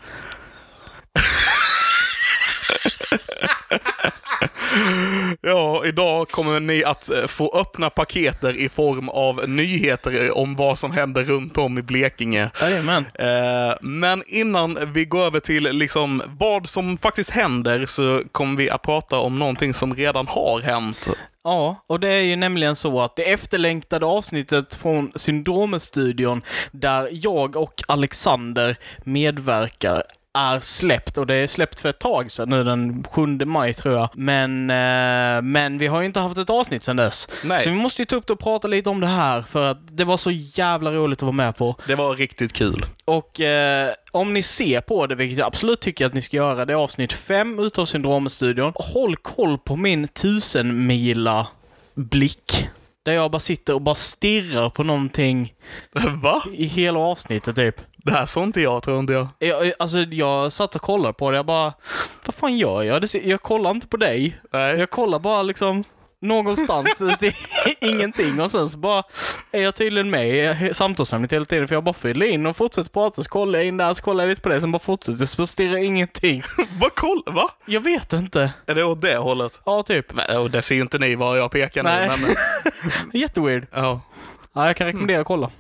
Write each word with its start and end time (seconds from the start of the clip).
Ja, 5.42 5.82
idag 5.86 6.28
kommer 6.30 6.60
ni 6.60 6.84
att 6.84 7.10
eh, 7.10 7.28
få 7.28 7.60
öppna 7.60 7.90
paketer 7.90 8.54
i 8.58 8.70
form 8.70 9.10
av 9.10 9.50
nyheter 9.50 10.38
om 10.38 10.56
vad 10.56 10.78
som 10.78 10.92
händer 10.92 11.24
runt 11.24 11.58
om 11.58 11.78
i 11.78 11.82
Blekinge. 11.82 12.50
Jajamän. 12.62 13.06
Eh, 13.14 13.76
Men 13.82 14.24
innan 14.28 14.78
vi 14.94 15.06
går 15.06 15.22
över 15.26 15.40
till 15.40 15.64
liksom 15.64 16.22
vad 16.40 16.70
som 16.70 16.98
faktiskt 16.98 17.30
händer 17.30 17.86
så 17.86 18.22
kommer 18.32 18.58
vi 18.58 18.70
att 18.70 18.82
prata 18.82 19.20
om 19.20 19.40
någonting 19.40 19.74
som 19.74 19.96
redan 19.96 20.28
har 20.28 20.62
hänt. 20.62 21.10
Ja, 21.44 21.84
och 21.88 22.00
det 22.00 22.10
är 22.10 22.22
ju 22.22 22.36
nämligen 22.36 22.76
så 22.76 23.02
att 23.02 23.16
det 23.16 23.32
efterlängtade 23.32 24.06
avsnittet 24.06 24.76
från 24.76 25.12
Syndromestudion 25.16 26.42
där 26.72 27.10
jag 27.12 27.56
och 27.56 27.84
Alexander 27.88 28.78
medverkar 29.04 30.04
är 30.34 30.60
släppt 30.60 31.18
och 31.18 31.28
det 31.28 31.36
är 31.36 31.48
släppt 31.48 31.80
för 31.80 31.90
ett 31.90 32.00
tag 32.00 32.32
sedan, 32.32 32.50
nu 32.50 32.64
den 32.64 33.04
7 33.12 33.46
maj 33.46 33.74
tror 33.74 33.96
jag. 33.96 34.10
Men, 34.14 34.70
eh, 34.70 35.42
men 35.42 35.78
vi 35.78 35.88
har 35.88 36.00
ju 36.00 36.06
inte 36.06 36.20
haft 36.20 36.38
ett 36.38 36.50
avsnitt 36.50 36.84
sedan 36.84 36.96
dess. 36.96 37.28
Nej. 37.44 37.60
Så 37.60 37.70
vi 37.70 37.76
måste 37.76 38.02
ju 38.02 38.06
ta 38.06 38.16
upp 38.16 38.28
det 38.28 38.34
och 38.34 38.40
prata 38.40 38.68
lite 38.68 38.90
om 38.90 39.00
det 39.00 39.08
här 39.08 39.42
för 39.42 39.66
att 39.66 39.98
det 39.98 40.04
var 40.04 40.18
så 40.18 40.32
jävla 40.32 40.92
roligt 40.92 41.20
att 41.20 41.22
vara 41.22 41.32
med 41.32 41.56
på. 41.58 41.76
Det 41.88 41.96
var 41.96 42.16
riktigt 42.16 42.54
kul. 42.54 42.86
Och 43.06 43.40
eh, 43.40 43.94
om 44.12 44.34
ni 44.34 44.44
ser 44.44 44.82
på 44.82 45.08
det, 45.08 45.16
vilket 45.16 45.38
jag 45.38 45.48
absolut 45.48 45.80
tycker 45.80 46.06
att 46.06 46.14
ni 46.14 46.22
ska 46.22 46.38
göra, 46.38 46.66
det 46.66 46.74
är 46.74 46.78
avsnitt 46.78 47.14
5 47.14 47.60
utav 47.60 47.86
Syndromestudion. 47.86 48.74
Håll 48.76 49.16
koll 49.16 49.58
på 49.58 49.76
min 49.76 50.08
tusenmila 50.08 51.48
blick. 51.96 52.68
Där 53.06 53.14
jag 53.14 53.32
bara 53.32 53.40
sitter 53.40 53.74
och 53.74 53.82
bara 53.82 53.96
stirrar 53.96 54.70
på 54.70 54.84
någonting 54.84 55.54
Va? 56.22 56.44
i 56.54 56.66
hela 56.66 57.00
avsnittet 57.00 57.56
typ. 57.56 57.76
Det 58.04 58.12
här 58.12 58.26
sa 58.26 58.44
inte 58.44 58.62
jag, 58.62 58.84
tror 58.84 59.00
inte 59.00 59.14
jag. 59.14 59.28
Jag, 59.40 59.74
alltså 59.80 59.98
jag 59.98 60.54
satt 60.54 60.76
och 60.76 60.82
kollade 60.82 61.14
på 61.14 61.32
det, 61.32 61.38
jag 61.38 61.46
bara, 61.46 61.74
vad 62.26 62.36
fan 62.36 62.58
gör 62.58 62.84
jag? 62.84 63.02
Det 63.02 63.14
Jag 63.14 63.42
kollar 63.42 63.72
inte 63.72 63.88
på 63.88 63.98
dig. 63.98 64.40
Nej. 64.54 64.80
Jag 64.80 64.90
kollar 64.90 65.20
bara 65.20 65.42
liksom 65.42 65.84
någonstans, 66.22 67.02
ingenting. 67.80 68.42
Och 68.42 68.52
sen 68.52 68.70
så 68.70 68.78
bara 68.78 69.04
är 69.52 69.62
jag 69.62 69.76
tydligen 69.76 70.10
med 70.10 70.62
i 70.62 70.74
samtalsämnet 70.74 71.34
hela 71.34 71.46
tiden, 71.46 71.68
för 71.68 71.76
jag 71.76 71.84
bara 71.84 71.94
fyller 71.94 72.26
in 72.26 72.46
och 72.46 72.58
fortsätter 72.58 72.90
prata, 72.90 73.24
så 73.24 73.30
kollar 73.30 73.60
jag 73.60 73.68
in 73.68 73.78
där, 73.78 73.94
så 73.94 74.04
kollar 74.04 74.24
jag 74.24 74.30
lite 74.30 74.42
på 74.42 74.50
det, 74.50 74.62
sen 74.62 74.72
bara 74.72 74.80
fortsätter, 74.80 75.26
så 75.26 75.48
stirrar 75.48 75.74
jag 75.74 75.84
ingenting. 75.84 76.44
Vad 76.80 76.96
koll? 76.96 77.22
Va? 77.26 77.50
Jag 77.66 77.82
vet 77.82 78.14
inte. 78.14 78.52
Är 78.66 78.76
det 78.76 78.84
åt 78.84 79.02
det 79.02 79.18
hållet? 79.18 79.62
Ja, 79.66 79.84
typ. 79.84 80.06
Nej, 80.16 80.38
och 80.38 80.52
det 80.52 80.62
ser 80.62 80.76
ju 80.76 80.82
inte 80.82 81.00
ni 81.00 81.16
vad 81.16 81.38
jag 81.38 81.52
pekar 81.52 81.84
nu, 81.84 82.18
men... 82.28 82.36
Jätteweird. 83.22 83.68
Ja. 83.72 84.02
Ja, 84.54 84.68
jag 84.68 84.78
kan 84.78 84.88
rekommendera 84.88 85.22
att 85.22 85.28
kolla. 85.28 85.52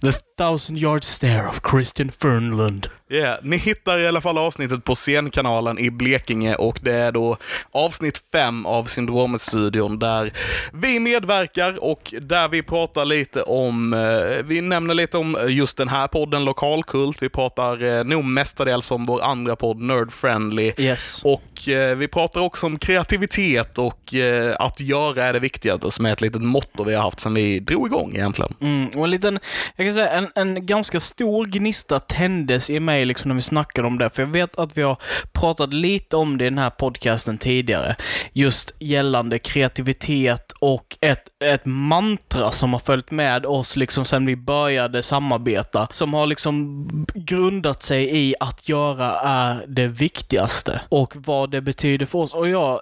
The 0.00 0.12
thousand 0.38 0.78
yard 0.78 1.04
stare 1.04 1.48
of 1.48 1.60
Christian 1.70 2.10
Fernlund. 2.12 2.88
Yeah. 3.12 3.38
Ni 3.42 3.56
hittar 3.56 3.98
i 3.98 4.06
alla 4.06 4.20
fall 4.20 4.38
avsnittet 4.38 4.84
på 4.84 4.94
scenkanalen 4.94 5.78
i 5.78 5.90
Blekinge 5.90 6.54
och 6.54 6.78
det 6.82 6.92
är 6.92 7.12
då 7.12 7.36
avsnitt 7.70 8.22
fem 8.32 8.66
av 8.66 8.84
Syndromet-studion 8.84 9.98
där 9.98 10.32
vi 10.72 11.00
medverkar 11.00 11.84
och 11.84 12.14
där 12.20 12.48
vi 12.48 12.62
pratar 12.62 13.04
lite 13.04 13.42
om, 13.42 13.92
eh, 13.92 14.44
vi 14.44 14.60
nämner 14.60 14.94
lite 14.94 15.18
om 15.18 15.36
just 15.48 15.76
den 15.76 15.88
här 15.88 16.08
podden 16.08 16.44
Lokalkult. 16.44 17.22
Vi 17.22 17.28
pratar 17.28 17.84
eh, 17.84 18.04
nog 18.04 18.24
mestadels 18.24 18.90
om 18.90 19.04
vår 19.04 19.22
andra 19.22 19.56
podd 19.56 19.80
Nerd 19.80 20.12
Friendly. 20.12 20.72
Yes. 20.76 21.20
Och 21.24 21.68
eh, 21.68 21.96
vi 21.96 22.08
pratar 22.08 22.40
också 22.40 22.66
om 22.66 22.78
kreativitet 22.78 23.78
och 23.78 24.14
att 24.56 24.80
göra 24.80 25.24
är 25.24 25.32
det 25.32 25.38
viktigaste 25.38 25.90
som 25.90 26.06
är 26.06 26.12
ett 26.12 26.20
litet 26.20 26.42
motto 26.42 26.84
vi 26.84 26.94
har 26.94 27.02
haft 27.02 27.20
sedan 27.20 27.34
vi 27.34 27.60
drog 27.60 27.86
igång 27.86 28.14
egentligen. 28.14 28.54
Mm, 28.60 28.88
och 28.88 29.04
en 29.04 29.10
liten, 29.10 29.38
jag 29.76 29.86
kan 29.86 29.94
säga 29.94 30.10
en, 30.10 30.28
en 30.34 30.66
ganska 30.66 31.00
stor 31.00 31.46
gnista 31.46 32.00
tändes 32.00 32.70
i 32.70 32.80
mig 32.80 33.01
liksom 33.04 33.28
när 33.28 33.34
vi 33.34 33.42
snackade 33.42 33.88
om 33.88 33.98
det. 33.98 34.10
För 34.10 34.22
jag 34.22 34.28
vet 34.28 34.58
att 34.58 34.76
vi 34.76 34.82
har 34.82 34.96
pratat 35.32 35.72
lite 35.72 36.16
om 36.16 36.38
det 36.38 36.44
i 36.44 36.48
den 36.50 36.58
här 36.58 36.70
podcasten 36.70 37.38
tidigare. 37.38 37.96
Just 38.32 38.72
gällande 38.78 39.38
kreativitet 39.38 40.52
och 40.58 40.96
ett, 41.00 41.24
ett 41.44 41.64
mantra 41.64 42.50
som 42.50 42.72
har 42.72 42.80
följt 42.80 43.10
med 43.10 43.46
oss 43.46 43.76
liksom 43.76 44.04
sedan 44.04 44.26
vi 44.26 44.36
började 44.36 45.02
samarbeta. 45.02 45.88
Som 45.92 46.14
har 46.14 46.26
liksom 46.26 47.06
grundat 47.14 47.82
sig 47.82 48.16
i 48.16 48.34
att 48.40 48.68
göra 48.68 49.20
är 49.20 49.64
det 49.68 49.86
viktigaste. 49.86 50.80
Och 50.88 51.12
vad 51.16 51.50
det 51.50 51.60
betyder 51.60 52.06
för 52.06 52.18
oss. 52.18 52.34
Och 52.34 52.48
jag 52.48 52.80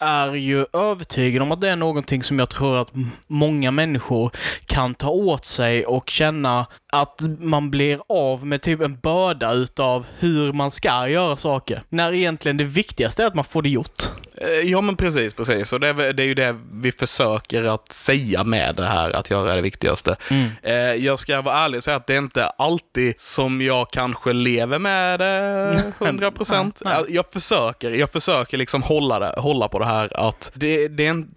är 0.00 0.34
ju 0.34 0.66
övertygad 0.72 1.42
om 1.42 1.52
att 1.52 1.60
det 1.60 1.68
är 1.68 1.76
någonting 1.76 2.22
som 2.22 2.38
jag 2.38 2.50
tror 2.50 2.78
att 2.78 2.88
många 3.26 3.70
människor 3.70 4.30
kan 4.66 4.94
ta 4.94 5.10
åt 5.10 5.44
sig 5.44 5.86
och 5.86 6.10
känna 6.10 6.66
att 6.92 7.20
man 7.38 7.70
blir 7.70 8.00
av 8.08 8.46
med 8.46 8.62
typ 8.62 8.80
en 8.80 8.98
börda 8.98 9.52
utav 9.52 10.06
hur 10.18 10.52
man 10.52 10.70
ska 10.70 11.08
göra 11.08 11.36
saker. 11.36 11.82
När 11.88 12.12
egentligen 12.12 12.56
det 12.56 12.64
viktigaste 12.64 13.22
är 13.22 13.26
att 13.26 13.34
man 13.34 13.44
får 13.44 13.62
det 13.62 13.68
gjort. 13.68 14.10
Eh, 14.40 14.48
Ja 14.70 14.80
men 14.80 14.96
precis, 14.96 15.34
precis. 15.34 15.72
Och 15.72 15.80
det 15.80 15.88
är, 15.88 16.12
det 16.12 16.22
är 16.22 16.26
ju 16.26 16.34
det 16.34 16.56
vi 16.72 16.92
försöker 16.92 17.64
att 17.64 17.92
säga 17.92 18.44
med 18.44 18.74
det 18.76 18.86
här, 18.86 19.10
att 19.10 19.30
göra 19.30 19.54
det 19.54 19.60
viktigaste. 19.60 20.16
Eh, 20.62 20.74
Jag 20.74 21.18
ska 21.18 21.42
vara 21.42 21.58
ärlig 21.58 21.78
och 21.78 21.84
säga 21.84 21.96
att 21.96 22.06
det 22.06 22.14
är 22.14 22.18
inte 22.18 22.46
alltid 22.46 23.14
som 23.20 23.60
jag 23.62 23.90
kanske 23.90 24.32
lever 24.32 24.78
med 24.78 25.20
det 25.20 25.92
100 26.00 26.30
procent. 26.30 26.82
Nej, 26.84 26.94
nej. 27.06 27.14
Jag 27.14 27.24
försöker, 27.32 27.90
jag 27.90 28.10
försöker 28.12 28.58
liksom 28.58 28.82
hålla, 28.82 29.18
det, 29.18 29.34
hålla 29.40 29.68
på 29.68 29.78
det 29.78 29.86
här 29.86 30.28
att 30.28 30.50
det, 30.54 30.88
det 30.88 31.06
är 31.06 31.10
inte 31.10 31.28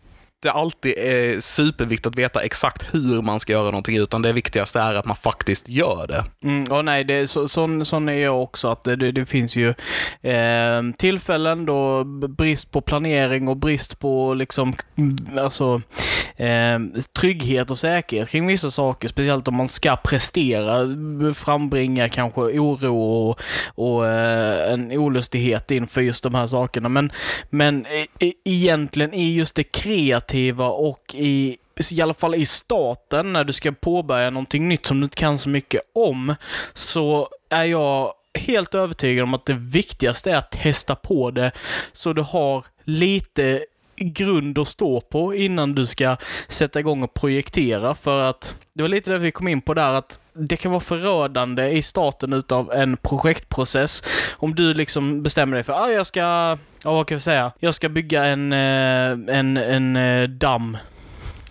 alltid 0.52 0.94
är 0.98 1.40
superviktigt 1.40 2.08
att 2.08 2.16
veta 2.16 2.42
exakt 2.42 2.94
hur 2.94 3.22
man 3.22 3.40
ska 3.40 3.54
göra 3.54 3.66
någonting, 3.66 3.98
utan 3.98 4.22
det 4.22 4.34
viktigaste 4.34 4.80
är 4.80 4.96
att 4.96 5.06
man 5.06 5.16
faktiskt 5.16 5.70
gör 5.70 6.08
det. 6.08 6.24
Mm, 6.44 6.72
och 6.72 6.86
nej, 6.86 7.04
det 7.04 7.14
är 7.14 7.26
så, 7.26 7.48
sån, 7.48 7.86
sån 7.86 8.09
är 8.09 8.14
jag 8.14 8.44
också. 8.44 8.68
Att 8.68 8.84
det, 8.84 8.96
det, 8.96 9.12
det 9.12 9.26
finns 9.26 9.56
ju 9.56 9.70
eh, 10.22 10.82
tillfällen 10.98 11.66
då 11.66 12.03
brist 12.03 12.72
på 12.72 12.82
planering 12.82 13.48
och 13.48 13.58
brist 13.58 14.00
på 14.00 14.34
liksom, 14.34 14.74
alltså, 15.38 15.82
eh, 16.36 16.80
trygghet 17.20 17.72
och 17.72 17.80
säkerhet 17.80 18.30
kring 18.30 18.48
vissa 18.48 18.72
saker. 18.72 19.08
Speciellt 19.08 19.48
om 19.48 19.56
man 19.56 19.68
ska 19.68 19.96
prestera, 19.96 20.88
frambringa 21.34 22.09
kanske 22.09 22.42
oro 22.42 23.02
och, 23.02 23.40
och 23.76 24.08
eh, 24.08 24.74
en 24.74 24.92
olustighet 24.92 25.72
inför 25.72 26.02
just 26.02 26.24
de 26.24 26.36
här 26.36 26.48
sakerna. 26.48 26.90
Men, 26.90 27.12
men 27.50 27.86
e- 28.20 28.34
egentligen 28.46 29.14
i 29.14 29.34
just 29.34 29.56
det 29.56 29.64
kreativa 29.64 30.33
och 30.72 31.16
i 31.16 31.58
i 31.92 32.02
alla 32.02 32.14
fall 32.14 32.36
i 32.36 32.46
starten, 32.46 33.34
när 33.34 33.44
du 33.44 33.54
ska 33.54 33.72
påbörja 33.72 34.30
någonting 34.30 34.68
nytt 34.68 34.86
som 34.86 35.00
du 35.00 35.04
inte 35.04 35.16
kan 35.16 35.38
så 35.38 35.50
mycket 35.50 35.82
om, 35.94 36.36
så 36.74 37.30
är 37.50 37.64
jag 37.64 38.14
helt 38.34 38.76
övertygad 38.76 39.24
om 39.24 39.34
att 39.34 39.46
det 39.46 39.54
viktigaste 39.54 40.32
är 40.32 40.36
att 40.36 40.52
testa 40.52 40.96
på 40.96 41.32
det 41.32 41.52
så 41.94 42.14
du 42.14 42.22
har 42.22 42.66
lite 42.84 43.66
grund 43.96 44.59
att 44.59 44.68
stå 44.68 45.02
på 45.02 45.36
innan 45.36 45.76
du 45.76 45.86
ska 45.86 46.18
sätta 46.48 46.80
igång 46.80 47.04
och 47.04 47.14
projektera 47.14 47.96
för 47.96 48.22
att 48.22 48.56
det 48.74 48.84
var 48.84 48.90
lite 48.90 49.12
det 49.12 49.18
vi 49.18 49.31
kom 49.31 49.48
in 49.48 49.62
på 49.62 49.74
där 49.74 49.94
att 49.94 50.20
det 50.34 50.58
kan 50.58 50.72
vara 50.72 50.81
förödande 50.81 51.70
i 51.70 51.81
starten 51.81 52.34
utav 52.34 52.72
en 52.72 52.98
projektprocess 52.98 54.03
om 54.32 54.56
du 54.56 54.73
liksom 54.73 55.23
bestämmer 55.23 55.56
dig 55.56 55.64
för 55.64 55.73
att 55.73 55.79
ah, 55.79 55.90
jag 55.90 56.08
ska, 56.08 56.20
ja 56.20 56.58
vad 56.94 57.08
kan 57.08 57.16
jag 57.16 57.22
säga, 57.22 57.52
jag 57.59 57.76
ska 57.76 57.90
bygga 57.90 58.26
en, 58.26 58.53
eh, 58.53 59.38
en, 59.38 59.58
en 59.58 59.96
eh, 59.96 60.29
damm 60.29 60.78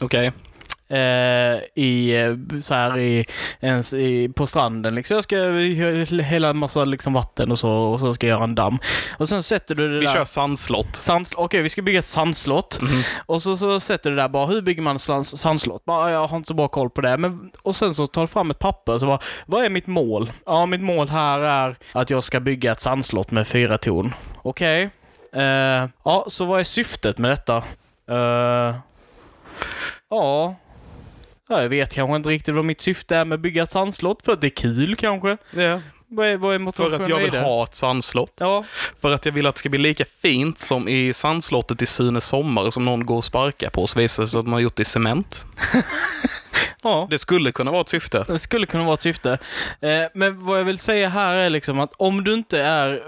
Okej? 0.01 0.29
Okay 0.29 0.52
i, 1.75 2.17
eh, 2.17 2.61
så 2.63 2.75
här 2.75 2.99
i, 2.99 3.27
ens 3.61 3.93
i, 3.93 4.29
på 4.29 4.47
stranden 4.47 4.95
liksom. 4.95 5.15
Jag 5.15 5.25
ska 5.25 5.37
hälla 6.23 6.49
en 6.49 6.57
massa 6.57 6.85
liksom 6.85 7.13
vatten 7.13 7.51
och 7.51 7.59
så, 7.59 7.71
och 7.71 8.01
så 8.01 8.15
ska 8.15 8.27
jag 8.27 8.37
göra 8.37 8.45
en 8.45 8.55
damm. 8.55 8.79
Och 9.19 9.29
sen 9.29 9.43
sätter 9.43 9.75
du 9.75 9.89
det 9.89 9.99
Vi 9.99 10.07
där... 10.07 10.13
kör 10.13 10.25
sandslott. 10.25 10.97
Sands, 10.97 11.33
Okej, 11.37 11.63
vi 11.63 11.69
ska 11.69 11.83
bygga 11.83 11.99
ett 11.99 12.07
sandslott. 12.07 12.81
Och 13.27 13.43
så, 13.43 13.57
så 13.57 13.81
sätter 13.81 14.11
du 14.11 14.17
där 14.17 14.29
bara, 14.29 14.47
hur 14.47 14.63
bygger 14.63 14.83
man 14.83 14.97
ett 14.97 15.03
sands, 15.03 15.39
sandslott? 15.39 15.85
Bara, 15.85 16.11
jag 16.11 16.27
har 16.27 16.37
inte 16.37 16.49
så 16.49 16.55
bra 16.55 16.69
koll 16.69 16.91
på 16.91 17.01
det. 17.01 17.17
Men, 17.17 17.51
och 17.63 17.77
sen 17.77 17.95
så 17.95 18.07
tar 18.07 18.21
du 18.23 18.29
fram 18.29 18.51
ett 18.51 18.59
papper, 18.59 18.99
så 18.99 19.07
bara, 19.07 19.19
vad 19.47 19.65
är 19.65 19.71
mitt 19.71 19.87
mål? 19.87 20.33
Ja, 20.47 20.67
mitt 20.67 20.81
mål 20.81 21.09
här 21.09 21.39
är 21.41 21.77
att 21.93 22.11
jag 22.11 22.25
ska 22.25 22.41
bygga 22.41 22.73
ett 22.73 22.81
sandslott 22.81 23.31
med 23.31 23.49
fyra 23.49 23.79
torn. 23.79 24.15
Okej. 24.43 24.91
Eh, 25.35 25.89
ja, 26.05 26.27
så 26.29 26.45
vad 26.45 26.61
är 26.61 26.65
syftet 26.65 27.19
med 27.19 27.31
detta? 27.31 27.57
Eh, 28.09 28.77
ja. 30.11 30.55
Ja, 31.53 31.63
jag 31.63 31.69
vet 31.69 31.95
kanske 31.95 32.17
inte 32.17 32.29
riktigt 32.29 32.55
vad 32.55 32.65
mitt 32.65 32.81
syfte 32.81 33.17
är 33.17 33.25
med 33.25 33.37
att 33.37 33.41
bygga 33.41 33.63
ett 33.63 33.71
sandslott, 33.71 34.25
för 34.25 34.33
att 34.33 34.41
det 34.41 34.47
är 34.47 34.57
kul 34.57 34.97
kanske. 34.97 35.37
Ja. 35.57 35.81
Vad 36.09 36.27
är, 36.27 36.37
vad 36.37 36.55
är 36.55 36.73
För 36.73 36.93
att 36.93 37.09
jag 37.09 37.21
vill 37.21 37.35
ha 37.35 37.65
ett 37.65 37.75
sandslott. 37.75 38.33
Ja, 38.39 38.65
För 39.01 39.13
att 39.13 39.27
jag 39.27 39.33
vill 39.33 39.47
att 39.47 39.55
det 39.55 39.59
ska 39.59 39.69
bli 39.69 39.79
lika 39.79 40.05
fint 40.23 40.59
som 40.59 40.89
i 40.89 41.15
sandslottet 41.15 41.83
i 41.83 41.87
Sune 41.87 42.21
Sommar 42.21 42.71
som 42.71 42.85
någon 42.85 43.07
går 43.07 43.17
och 43.17 43.25
sparkar 43.25 43.71
på. 43.71 43.87
Så 43.87 43.99
visar 43.99 44.23
det 44.23 44.29
sig 44.29 44.39
att 44.39 44.47
man 44.47 44.53
har 44.53 44.61
gjort 44.61 44.77
det 44.77 44.83
i 44.83 44.85
cement. 44.85 45.47
ja. 46.83 47.07
Det 47.11 47.19
skulle 47.19 47.53
kunna 47.53 47.71
vara 47.71 47.81
ett 47.81 47.89
syfte. 47.89 48.25
Det 48.29 48.39
skulle 48.39 48.67
kunna 48.67 48.85
vara 48.85 48.95
ett 48.95 49.03
syfte. 49.03 49.39
Eh, 49.81 50.03
men 50.15 50.47
vad 50.47 50.59
jag 50.59 50.65
vill 50.65 50.79
säga 50.79 51.09
här 51.09 51.35
är 51.35 51.51
liksom 51.51 51.81
att 51.81 51.93
om 51.97 52.25
du 52.25 52.35
inte 52.35 52.63
är, 52.63 53.03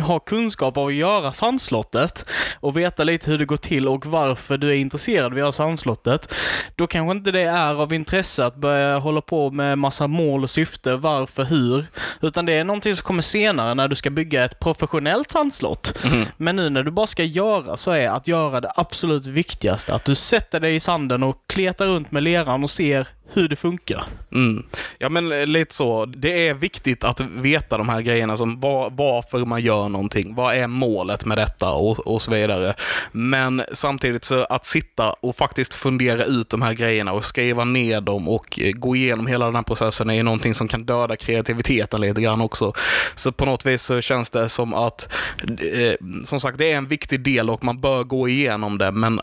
har 0.00 0.18
kunskap 0.18 0.76
av 0.76 0.86
att 0.86 0.94
göra 0.94 1.32
sandslottet 1.32 2.24
och 2.60 2.76
veta 2.76 3.04
lite 3.04 3.30
hur 3.30 3.38
det 3.38 3.44
går 3.44 3.56
till 3.56 3.88
och 3.88 4.06
varför 4.06 4.58
du 4.58 4.70
är 4.70 4.74
intresserad 4.74 5.26
av 5.26 5.32
att 5.32 5.38
göra 5.38 5.52
sandslottet, 5.52 6.32
då 6.76 6.86
kanske 6.86 7.12
inte 7.12 7.30
det 7.30 7.40
är 7.40 7.74
av 7.74 7.92
intresse 7.92 8.46
att 8.46 8.56
börja 8.56 8.98
hålla 8.98 9.20
på 9.20 9.50
med 9.50 9.78
massa 9.78 10.06
mål 10.06 10.42
och 10.42 10.50
syfte, 10.50 10.96
varför, 10.96 11.44
hur, 11.44 11.86
utan 12.20 12.46
det 12.46 12.52
är 12.52 12.64
någonting 12.64 12.96
som 12.96 13.04
kommer 13.04 13.22
senare 13.22 13.74
när 13.74 13.88
du 13.88 13.96
ska 13.96 14.10
bygga 14.10 14.44
ett 14.44 14.60
professionellt 14.60 15.30
sandslott. 15.30 15.98
Men 16.36 16.56
nu 16.56 16.70
när 16.70 16.82
du 16.82 16.90
bara 16.90 17.06
ska 17.06 17.24
göra 17.24 17.76
så 17.76 17.90
är 17.90 18.08
att 18.08 18.28
göra 18.28 18.60
det 18.60 18.72
absolut 18.76 19.26
viktigaste, 19.26 19.94
att 19.94 20.04
du 20.04 20.14
sätter 20.14 20.60
dig 20.60 20.74
i 20.74 20.80
sanden 20.80 21.22
och 21.22 21.36
kletar 21.46 21.86
runt 21.86 22.10
med 22.10 22.22
leran 22.22 22.64
och 22.64 22.70
ser 22.70 23.08
hur 23.32 23.48
det 23.48 23.56
funkar. 23.56 24.04
Mm. 24.32 24.62
Ja, 24.98 25.08
men 25.08 25.32
eh, 25.32 25.46
lite 25.46 25.74
så. 25.74 26.06
Det 26.06 26.48
är 26.48 26.54
viktigt 26.54 27.04
att 27.04 27.20
veta 27.20 27.78
de 27.78 27.88
här 27.88 28.00
grejerna 28.00 28.36
som 28.36 28.60
var, 28.60 28.90
varför 28.90 29.44
man 29.44 29.60
gör 29.60 29.88
någonting. 29.88 30.34
Vad 30.34 30.56
är 30.56 30.66
målet 30.66 31.24
med 31.24 31.38
detta 31.38 31.70
och, 31.70 32.06
och 32.06 32.22
så 32.22 32.30
vidare. 32.30 32.74
Men 33.12 33.62
samtidigt 33.72 34.24
så 34.24 34.44
att 34.44 34.66
sitta 34.66 35.12
och 35.12 35.36
faktiskt 35.36 35.74
fundera 35.74 36.24
ut 36.24 36.48
de 36.48 36.62
här 36.62 36.72
grejerna 36.72 37.12
och 37.12 37.24
skriva 37.24 37.64
ner 37.64 38.00
dem 38.00 38.28
och 38.28 38.60
eh, 38.60 38.72
gå 38.72 38.96
igenom 38.96 39.26
hela 39.26 39.46
den 39.46 39.54
här 39.54 39.62
processen 39.62 40.10
är 40.10 40.22
någonting 40.22 40.54
som 40.54 40.68
kan 40.68 40.84
döda 40.84 41.16
kreativiteten 41.16 42.00
lite 42.00 42.20
grann 42.20 42.40
också. 42.40 42.72
Så 43.14 43.32
på 43.32 43.44
något 43.44 43.66
vis 43.66 43.82
så 43.82 44.00
känns 44.00 44.30
det 44.30 44.48
som 44.48 44.74
att, 44.74 45.08
eh, 45.42 46.06
som 46.24 46.40
sagt, 46.40 46.58
det 46.58 46.72
är 46.72 46.76
en 46.76 46.88
viktig 46.88 47.20
del 47.20 47.50
och 47.50 47.64
man 47.64 47.80
bör 47.80 48.04
gå 48.04 48.28
igenom 48.28 48.78
det, 48.78 48.92
men 48.92 49.20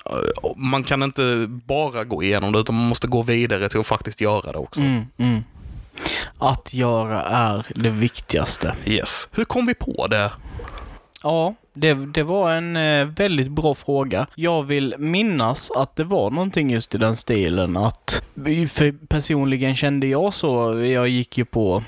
man 0.57 0.83
kan 0.83 1.03
inte 1.03 1.45
bara 1.47 2.03
gå 2.03 2.23
igenom 2.23 2.51
det, 2.51 2.59
utan 2.59 2.75
man 2.75 2.87
måste 2.87 3.07
gå 3.07 3.23
vidare 3.23 3.69
till 3.69 3.79
att 3.79 3.87
faktiskt 3.93 4.21
göra 4.21 4.51
det 4.51 4.57
också. 4.57 4.81
Mm, 4.81 5.05
mm. 5.17 5.43
Att 6.37 6.73
göra 6.73 7.21
är 7.21 7.65
det 7.75 7.89
viktigaste. 7.89 8.75
Yes. 8.85 9.27
Hur 9.31 9.45
kom 9.45 9.65
vi 9.65 9.73
på 9.73 10.07
det? 10.07 10.31
Ja, 11.23 11.55
det, 11.73 11.93
det 11.93 12.23
var 12.23 12.51
en 12.51 12.75
eh, 12.75 13.05
väldigt 13.05 13.51
bra 13.51 13.75
fråga. 13.75 14.27
Jag 14.35 14.63
vill 14.63 14.95
minnas 14.97 15.71
att 15.71 15.95
det 15.95 16.03
var 16.03 16.29
någonting 16.29 16.69
just 16.69 16.95
i 16.95 16.97
den 16.97 17.17
stilen 17.17 17.77
att, 17.77 18.23
för 18.69 19.07
personligen 19.07 19.75
kände 19.75 20.07
jag 20.07 20.33
så, 20.33 20.79
jag 20.79 21.07
gick 21.07 21.37
ju 21.37 21.45
på 21.45 21.83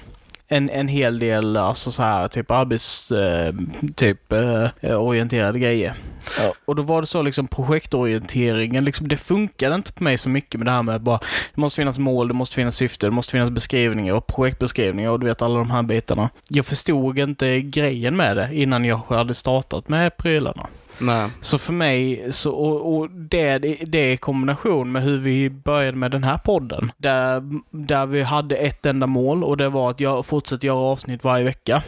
en, 0.48 0.70
en 0.70 0.88
hel 0.88 1.20
del 1.20 1.58
alltså 1.58 1.92
så 1.92 2.04
här 2.04 2.28
typ 2.28 2.52
arbets 2.52 3.12
eh, 3.12 3.54
typ 3.96 4.32
eh, 4.32 5.02
orienterade 5.02 5.60
grejer. 5.60 5.94
Ja, 6.40 6.54
och 6.66 6.76
då 6.76 6.82
var 6.82 7.02
det 7.02 7.08
så 7.08 7.22
liksom 7.22 7.48
projektorienteringen, 7.48 8.86
liksom, 8.86 9.08
det 9.08 9.18
funkade 9.18 9.76
inte 9.76 9.94
på 9.94 10.04
mig 10.04 10.18
så 10.18 10.30
mycket 10.30 10.60
med 10.60 10.68
det 10.68 10.72
här 10.72 10.84
med 10.84 10.96
att 10.96 11.02
bara 11.02 11.20
det 11.56 11.62
måste 11.62 11.76
finnas 11.76 12.00
mål, 12.00 12.28
det 12.28 12.34
måste 12.34 12.56
finnas 12.56 12.76
syfte, 12.76 13.08
det 13.08 13.12
måste 13.12 13.32
finnas 13.32 13.50
beskrivningar 13.50 14.14
och 14.14 14.28
projektbeskrivningar 14.28 15.10
och 15.10 15.20
du 15.20 15.26
vet 15.26 15.42
alla 15.42 15.60
de 15.60 15.72
här 15.72 15.84
bitarna. 15.84 16.30
Jag 16.48 16.66
förstod 16.66 17.20
inte 17.20 17.62
grejen 17.62 18.16
med 18.16 18.38
det 18.38 18.50
innan 18.52 18.86
jag 18.86 18.98
hade 18.98 19.34
startat 19.34 19.90
med 19.90 20.18
prylarna. 20.18 20.68
Nej. 21.00 21.30
Så 21.42 21.58
för 21.58 21.74
mig, 21.74 22.28
så, 22.34 22.52
och, 22.52 22.96
och 22.98 23.10
det, 23.12 23.58
det 23.88 24.12
i 24.12 24.18
kombination 24.18 24.92
med 24.92 25.04
hur 25.04 25.18
vi 25.18 25.50
började 25.50 25.98
med 25.98 26.12
den 26.12 26.24
här 26.24 26.38
podden, 26.38 26.92
där, 26.98 27.44
där 27.72 28.06
vi 28.06 28.22
hade 28.24 28.56
ett 28.56 28.86
enda 28.86 29.08
mål 29.08 29.44
och 29.44 29.58
det 29.58 29.70
var 29.70 29.90
att 29.90 30.00
jag 30.00 30.26
fortsätta 30.26 30.66
göra 30.68 30.78
avsnitt 30.78 31.24
varje 31.24 31.44
vecka, 31.44 31.84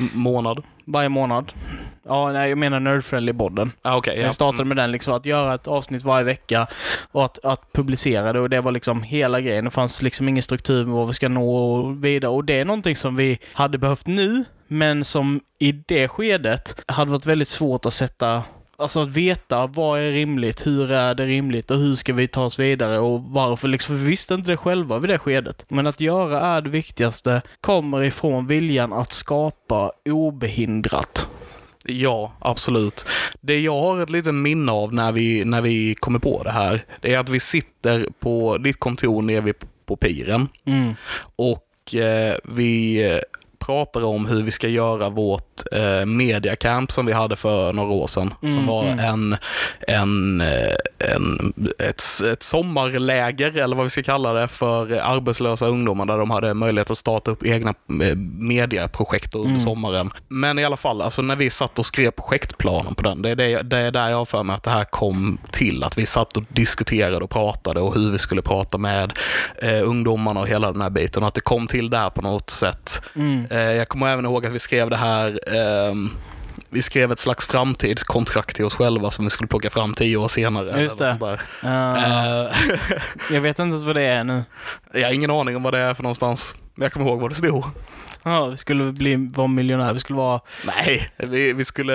M- 0.00 0.08
månad? 0.12 0.62
varje 0.84 1.08
månad. 1.08 1.52
Ja, 2.10 2.32
nej, 2.32 2.48
jag 2.48 2.58
menar 2.58 2.80
Nerdfriendly-podden. 2.80 3.70
Ah, 3.82 3.96
okej. 3.96 4.14
ja. 4.18 4.22
Jag 4.26 4.34
startade 4.34 4.62
Mm. 4.62 4.68
med 4.68 4.76
den, 4.76 4.92
liksom 4.92 5.14
att 5.14 5.26
göra 5.26 5.54
ett 5.54 5.66
avsnitt 5.66 6.02
varje 6.04 6.24
vecka 6.24 6.66
och 7.12 7.24
att, 7.24 7.44
att 7.44 7.72
publicera 7.72 8.32
det 8.32 8.40
och 8.40 8.50
det 8.50 8.60
var 8.60 8.72
liksom 8.72 9.02
hela 9.02 9.40
grejen. 9.40 9.64
Det 9.64 9.70
fanns 9.70 10.02
liksom 10.02 10.28
ingen 10.28 10.42
struktur 10.42 10.84
med 10.84 10.94
vad 10.94 11.06
vi 11.08 11.14
ska 11.14 11.28
nå 11.28 11.56
och 11.56 12.04
vidare 12.04 12.30
och 12.32 12.44
det 12.44 12.60
är 12.60 12.64
någonting 12.64 12.96
som 12.96 13.16
vi 13.16 13.38
hade 13.52 13.78
behövt 13.78 14.06
nu, 14.06 14.44
men 14.68 15.04
som 15.04 15.40
i 15.58 15.72
det 15.72 16.08
skedet 16.08 16.84
hade 16.86 17.10
varit 17.10 17.26
väldigt 17.26 17.48
svårt 17.48 17.86
att 17.86 17.94
sätta 17.94 18.42
Alltså 18.80 19.00
att 19.02 19.08
veta 19.08 19.66
vad 19.66 20.00
är 20.00 20.12
rimligt, 20.12 20.66
hur 20.66 20.90
är 20.90 21.14
det 21.14 21.26
rimligt 21.26 21.70
och 21.70 21.78
hur 21.78 21.94
ska 21.94 22.12
vi 22.12 22.28
ta 22.28 22.44
oss 22.44 22.58
vidare 22.58 22.98
och 22.98 23.22
varför 23.22 23.68
liksom, 23.68 23.96
vi 23.96 24.04
visste 24.04 24.34
inte 24.34 24.50
det 24.50 24.56
själva 24.56 24.98
vid 24.98 25.10
det 25.10 25.18
skedet. 25.18 25.64
Men 25.68 25.86
att 25.86 26.00
göra 26.00 26.40
är 26.40 26.60
det 26.60 26.70
viktigaste, 26.70 27.42
kommer 27.60 28.02
ifrån 28.02 28.46
viljan 28.46 28.92
att 28.92 29.12
skapa 29.12 29.92
obehindrat. 30.04 31.28
Ja, 31.84 32.32
absolut. 32.38 33.06
Det 33.40 33.60
jag 33.60 33.80
har 33.80 34.00
ett 34.02 34.10
litet 34.10 34.34
minne 34.34 34.72
av 34.72 34.94
när 34.94 35.12
vi, 35.12 35.44
när 35.44 35.62
vi 35.62 35.94
kommer 35.94 36.18
på 36.18 36.42
det 36.42 36.50
här, 36.50 36.84
det 37.00 37.14
är 37.14 37.18
att 37.18 37.28
vi 37.28 37.40
sitter 37.40 38.06
på 38.20 38.58
ditt 38.58 38.80
kontor 38.80 39.22
nere 39.22 39.40
vid, 39.40 39.54
på 39.86 39.96
piren 39.96 40.48
Mm. 40.64 40.94
och 41.36 41.94
eh, 41.94 42.34
vi 42.44 43.02
pratar 43.68 44.04
om 44.04 44.26
hur 44.26 44.42
vi 44.42 44.50
ska 44.50 44.68
göra 44.68 45.08
vårt 45.08 45.47
eh, 45.72 46.06
mediacamp 46.06 46.92
som 46.92 47.06
vi 47.06 47.12
hade 47.12 47.36
för 47.36 47.72
några 47.72 47.90
år 47.90 48.06
sedan. 48.06 48.34
som 48.40 48.48
Mm, 48.48 48.66
var 48.66 48.82
mm. 48.84 48.98
en, 48.98 49.36
en, 49.88 50.40
eh, 50.40 51.14
en, 51.14 51.52
ett, 51.78 52.02
ett 52.32 52.42
sommarläger, 52.42 53.56
eller 53.58 53.76
vad 53.76 53.84
vi 53.86 53.90
ska 53.90 54.02
kalla 54.02 54.32
det, 54.32 54.48
för 54.48 55.00
arbetslösa 55.00 55.66
ungdomar 55.66 56.06
där 56.06 56.18
de 56.18 56.30
hade 56.30 56.54
möjlighet 56.54 56.90
att 56.90 56.98
starta 56.98 57.30
upp 57.30 57.46
egna 57.46 57.70
eh, 58.02 58.16
mediaprojekt 58.38 59.34
under 59.34 59.48
Mm. 59.48 59.60
sommaren. 59.60 60.10
Men 60.28 60.58
i 60.58 60.64
alla 60.64 60.76
fall, 60.76 61.02
alltså 61.02 61.22
när 61.22 61.36
vi 61.36 61.50
satt 61.50 61.78
och 61.78 61.86
skrev 61.86 62.10
projektplanen 62.10 62.94
på 62.94 63.02
den, 63.02 63.22
det 63.22 63.30
är, 63.30 63.36
det, 63.36 63.62
det 63.62 63.78
är 63.78 63.90
där 63.90 64.08
jag 64.08 64.16
har 64.16 64.24
för 64.24 64.42
mig 64.42 64.56
att 64.56 64.62
det 64.62 64.70
här 64.70 64.84
kom 64.84 65.38
till. 65.50 65.84
Att 65.84 65.98
vi 65.98 66.06
satt 66.06 66.36
och 66.36 66.42
diskuterade 66.48 67.16
och 67.24 67.30
pratade 67.30 67.80
och 67.80 67.94
hur 67.94 68.10
vi 68.10 68.18
skulle 68.18 68.42
prata 68.42 68.78
med 68.78 69.12
eh, 69.62 69.88
ungdomarna 69.88 70.40
och 70.40 70.48
hela 70.48 70.72
den 70.72 70.80
här 70.80 70.90
biten. 70.90 71.22
Och 71.22 71.28
att 71.28 71.34
det 71.34 71.40
kom 71.40 71.66
till 71.66 71.90
där 71.90 72.10
på 72.10 72.22
något 72.22 72.50
sätt. 72.50 73.02
Mm. 73.16 73.46
Eh, 73.50 73.58
jag 73.58 73.88
kommer 73.88 74.08
även 74.08 74.24
ihåg 74.24 74.46
att 74.46 74.52
vi 74.52 74.58
skrev 74.58 74.90
det 74.90 74.96
här 74.96 75.38
vi 76.70 76.82
skrev 76.82 77.12
ett 77.12 77.18
slags 77.18 77.46
framtidskontrakt 77.46 78.56
till 78.56 78.64
oss 78.64 78.74
själva 78.74 79.10
som 79.10 79.24
vi 79.24 79.30
skulle 79.30 79.48
plocka 79.48 79.70
fram 79.70 79.94
tio 79.94 80.16
år 80.16 80.28
senare. 80.28 80.82
Just 80.82 80.98
det. 80.98 81.16
där. 81.20 81.32
Uh, 81.32 81.38
Eh, 81.64 82.50
jag 83.32 83.40
vet 83.40 83.58
inte 83.58 83.62
ens 83.62 83.82
vad 83.82 83.96
det 83.96 84.02
är 84.02 84.24
nu. 84.24 84.44
jag 84.92 85.06
har 85.06 85.12
ingen 85.12 85.30
aning 85.30 85.56
om 85.56 85.62
vad 85.62 85.74
det 85.74 85.78
är 85.78 85.94
för 85.94 86.02
någonstans. 86.02 86.54
Men 86.78 86.84
jag 86.84 86.92
kommer 86.92 87.06
ihåg 87.06 87.20
vad 87.20 87.30
det 87.30 87.34
stod. 87.34 87.64
Ja, 88.22 88.46
vi 88.46 88.56
skulle 88.56 88.92
bli, 88.92 89.16
vara 89.16 89.46
miljonär. 89.46 89.92
Vi 89.92 89.98
skulle 89.98 90.16
vara, 90.16 90.40
Nej, 90.66 91.10
vi, 91.16 91.52
vi 91.52 91.64
skulle... 91.64 91.92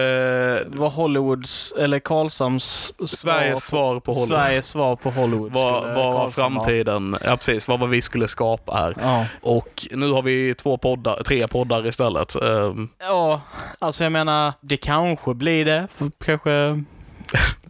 det 0.63 0.78
var 0.78 0.90
Hollywoods, 0.90 1.74
eller 1.78 2.00
Karlshamns 2.00 2.94
Sveriges 3.10 3.63
svar 3.66 4.00
på 4.00 4.12
Hollywood. 4.12 4.40
Sveriges 4.40 4.68
svar 4.68 4.96
på 4.96 5.10
Hollywood. 5.10 5.52
Vad, 5.52 5.96
var 5.96 6.30
framtiden? 6.30 7.18
Ja, 7.25 7.36
precis. 7.36 7.68
Vad 7.68 7.80
var 7.80 7.88
vi 7.88 8.02
skulle 8.02 8.28
skapa 8.28 8.75
här? 8.75 8.96
Ja. 9.02 9.25
Och 9.42 9.88
nu 9.92 10.12
har 10.12 10.22
vi 10.22 10.56
två 10.56 10.78
poddar, 10.78 11.24
tre 11.24 11.48
poddar 11.48 11.88
istället. 11.88 12.36
Ehm, 12.36 12.90
ja, 13.00 13.42
alltså 13.80 14.04
jag 14.04 14.12
menar, 14.12 14.54
det 14.62 14.78
kanske 14.78 15.34
blir 15.34 15.66
det. 15.66 15.88
Kanske, 16.25 16.84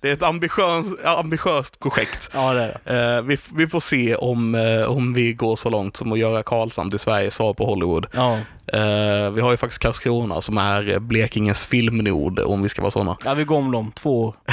Det 0.03 0.09
är 0.09 0.13
ett 0.13 0.23
ambitiöst, 0.23 1.05
ambitiöst 1.05 1.79
projekt. 1.79 2.29
ja 2.33 2.53
det 2.53 2.79
det. 2.83 3.15
Eh, 3.15 3.21
vi, 3.21 3.37
vi 3.55 3.67
får 3.67 3.79
se 3.79 4.15
om, 4.15 4.55
eh, 4.55 4.91
om 4.91 5.13
vi 5.13 5.33
går 5.33 5.55
så 5.55 5.69
långt 5.69 5.95
som 5.95 6.11
att 6.11 6.19
göra 6.19 6.43
Karlshamn 6.43 6.89
till 6.89 6.99
Sveriges 6.99 7.35
svar 7.35 7.53
på 7.53 7.65
Hollywood. 7.65 8.05
Ja. 8.13 8.33
Eh, 8.67 9.31
vi 9.31 9.41
har 9.41 9.51
ju 9.51 9.57
faktiskt 9.57 9.81
Karlskrona 9.81 10.41
som 10.41 10.57
är 10.57 10.99
Blekinges 10.99 11.65
filmnord, 11.65 12.39
om 12.39 12.63
vi 12.63 12.69
ska 12.69 12.81
vara 12.81 12.91
sådana. 12.91 13.17
ja, 13.25 13.33
vi 13.33 13.43
går 13.43 13.57
om 13.57 13.71
dem. 13.71 13.91
Två 13.95 14.21
år. 14.23 14.35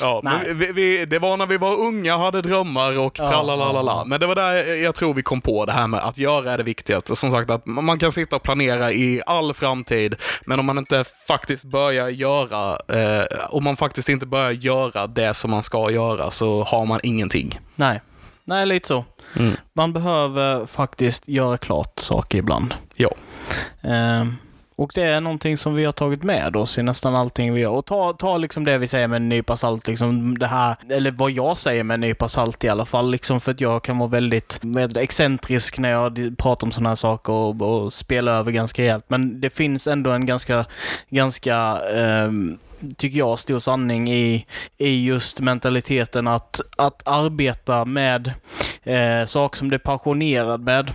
Ja, 0.00 0.22
vi, 0.54 0.72
vi, 0.72 1.06
det 1.06 1.18
var 1.18 1.36
när 1.36 1.46
vi 1.46 1.56
var 1.56 1.80
unga, 1.80 2.16
hade 2.16 2.42
drömmar 2.42 2.98
och 2.98 3.16
Ja, 3.18 3.30
tralalala. 3.30 4.04
Men 4.04 4.20
det 4.20 4.26
var 4.26 4.34
där 4.34 4.74
jag 4.74 4.94
tror 4.94 5.14
vi 5.14 5.22
kom 5.22 5.40
på 5.40 5.64
det 5.64 5.72
här 5.72 5.86
med 5.86 6.00
att 6.00 6.18
göra 6.18 6.52
är 6.52 6.58
det 6.58 6.64
viktigaste. 6.64 7.16
Som 7.16 7.30
sagt, 7.30 7.50
att 7.50 7.66
man 7.66 7.98
kan 7.98 8.12
sitta 8.12 8.36
och 8.36 8.42
planera 8.42 8.92
i 8.92 9.22
all 9.26 9.54
framtid, 9.54 10.14
men 10.46 10.60
om 10.60 10.66
man 10.66 10.78
inte 10.78 11.04
faktiskt 11.28 11.64
börjar 11.64 12.08
göra, 12.16 12.78
eh, 12.88 13.24
om 13.50 13.64
man 13.64 13.76
faktiskt 13.76 14.08
inte 14.08 14.26
börjar 14.26 14.50
göra 14.50 15.06
det 15.06 15.34
som 15.34 15.50
man 15.50 15.62
ska 15.62 15.90
göra, 15.90 16.30
så 16.30 16.62
har 16.62 16.86
man 16.86 17.00
ingenting. 17.02 17.60
Nej. 17.74 18.00
Nej, 18.44 18.66
lite 18.66 18.88
så. 18.88 19.04
Mm. 19.36 19.56
Man 19.72 19.92
behöver 19.92 20.66
faktiskt 20.66 21.28
göra 21.28 21.58
klart 21.58 21.98
saker 21.98 22.38
ibland. 22.38 22.74
Ja. 22.94 23.10
Ehm, 23.82 24.36
och 24.76 24.92
det 24.94 25.02
är 25.02 25.20
någonting 25.20 25.58
som 25.58 25.74
vi 25.74 25.84
har 25.84 25.92
tagit 25.92 26.22
med 26.22 26.56
oss 26.56 26.78
i 26.78 26.82
nästan 26.82 27.14
allting 27.14 27.54
vi 27.54 27.60
gör. 27.60 27.70
Och 27.70 27.86
ta, 27.86 28.12
ta 28.12 28.38
liksom 28.38 28.64
det 28.64 28.78
vi 28.78 28.88
säger 28.88 29.08
med 29.08 29.16
en 29.16 29.28
nypa 29.28 29.56
salt, 29.56 29.86
liksom 29.86 30.38
det 30.38 30.46
här, 30.46 30.76
eller 30.90 31.10
vad 31.10 31.30
jag 31.30 31.56
säger 31.56 31.84
med 31.84 31.94
en 31.94 32.00
nypa 32.00 32.28
salt 32.28 32.64
i 32.64 32.68
alla 32.68 32.86
fall, 32.86 33.10
liksom 33.10 33.40
för 33.40 33.50
att 33.50 33.60
jag 33.60 33.82
kan 33.82 33.98
vara 33.98 34.08
väldigt 34.08 34.58
med, 34.62 34.96
excentrisk 34.96 35.78
när 35.78 35.90
jag 35.90 36.34
pratar 36.38 36.66
om 36.66 36.72
sådana 36.72 36.88
här 36.88 36.96
saker 36.96 37.32
och, 37.32 37.62
och 37.62 37.92
spela 37.92 38.32
över 38.32 38.52
ganska 38.52 38.82
rejält. 38.82 39.04
Men 39.08 39.40
det 39.40 39.50
finns 39.50 39.86
ändå 39.86 40.10
en 40.10 40.26
ganska, 40.26 40.64
ganska 41.08 41.78
um, 41.78 42.58
tycker 42.96 43.18
jag, 43.18 43.38
stor 43.38 43.58
sanning 43.58 44.08
i, 44.10 44.46
i 44.78 45.04
just 45.04 45.40
mentaliteten 45.40 46.26
att, 46.26 46.60
att 46.76 47.02
arbeta 47.04 47.84
med 47.84 48.32
eh, 48.82 49.26
saker 49.26 49.58
som 49.58 49.70
du 49.70 49.74
är 49.74 49.78
passionerad 49.78 50.60
med 50.60 50.92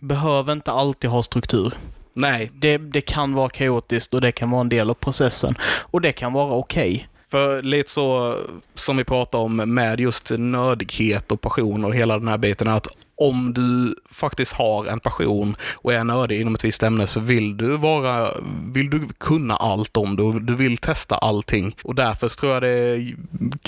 behöver 0.00 0.52
inte 0.52 0.72
alltid 0.72 1.10
ha 1.10 1.22
struktur. 1.22 1.74
Nej, 2.18 2.50
Det, 2.54 2.78
det 2.78 3.00
kan 3.00 3.34
vara 3.34 3.48
kaotiskt 3.48 4.14
och 4.14 4.20
det 4.20 4.32
kan 4.32 4.50
vara 4.50 4.60
en 4.60 4.68
del 4.68 4.90
av 4.90 4.94
processen. 4.94 5.54
Och 5.90 6.00
det 6.00 6.12
kan 6.12 6.32
vara 6.32 6.54
okej. 6.54 7.08
För 7.30 7.62
lite 7.62 7.90
så 7.90 8.36
som 8.74 8.96
vi 8.96 9.04
pratar 9.04 9.38
om 9.38 9.56
med 9.56 10.00
just 10.00 10.30
nördighet 10.30 11.32
och 11.32 11.40
passion 11.40 11.84
och 11.84 11.94
hela 11.94 12.18
den 12.18 12.28
här 12.28 12.38
biten, 12.38 12.68
att 12.68 12.86
om 13.18 13.52
du 13.54 13.94
faktiskt 14.10 14.52
har 14.52 14.84
en 14.86 15.00
passion 15.00 15.56
och 15.74 15.92
är 15.92 16.04
nördig 16.04 16.40
inom 16.40 16.54
ett 16.54 16.64
visst 16.64 16.82
ämne 16.82 17.06
så 17.06 17.20
vill 17.20 17.56
du 17.56 17.76
vara, 17.76 18.28
vill 18.74 18.90
du 18.90 19.00
kunna 19.18 19.56
allt 19.56 19.96
om 19.96 20.16
det 20.16 20.22
och 20.22 20.42
du 20.42 20.54
vill 20.54 20.76
testa 20.78 21.14
allting. 21.16 21.76
Och 21.84 21.94
därför 21.94 22.28
tror 22.28 22.52
jag 22.52 22.62
det 22.62 23.12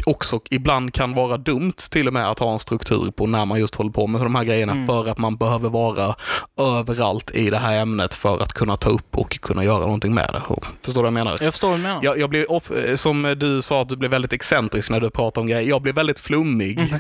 också 0.07 0.41
ibland 0.51 0.95
kan 0.95 1.15
vara 1.15 1.37
dumt 1.37 1.73
till 1.91 2.07
och 2.07 2.13
med 2.13 2.31
att 2.31 2.39
ha 2.39 2.53
en 2.53 2.59
struktur 2.59 3.11
på 3.11 3.27
när 3.27 3.45
man 3.47 3.61
just 3.61 3.75
håller 3.75 3.91
på 3.91 4.07
med 4.07 4.21
de 4.21 4.35
här 4.35 4.45
grejerna 4.45 4.87
för 4.87 5.09
att 5.09 5.19
man 5.19 5.37
behöver 5.37 5.69
vara 5.69 6.15
överallt 6.61 7.31
i 7.31 7.51
det 7.51 7.59
här 7.59 7.81
ämnet 7.83 8.15
för 8.15 8.43
att 8.43 8.53
kunna 8.53 8.77
ta 8.77 8.91
upp 8.91 9.17
och 9.17 9.41
kunna 9.41 9.65
göra 9.65 9.79
någonting 9.81 10.15
med 10.15 10.31
det. 10.33 10.43
Förstår 10.85 10.93
du 10.93 10.93
vad 10.95 11.07
jag 11.07 11.13
menar? 11.13 11.39
Jag 11.41 11.53
förstår 11.53 11.69
vad 11.69 11.79
du 11.79 11.83
menar. 11.83 12.01
Jag, 12.03 12.19
jag 12.19 12.31
blir, 12.31 12.53
off, 12.53 12.71
som 12.95 13.35
du 13.39 13.63
sa 13.63 13.83
att 13.83 13.89
du 13.89 13.97
blev 13.97 14.11
väldigt 14.11 14.33
excentrisk 14.33 14.91
när 14.91 15.01
du 15.01 15.11
pratade 15.11 15.41
om 15.41 15.47
grejer. 15.49 15.69
Jag 15.69 15.83
blir 15.83 15.93
väldigt 15.93 16.19
flummig. 16.19 16.95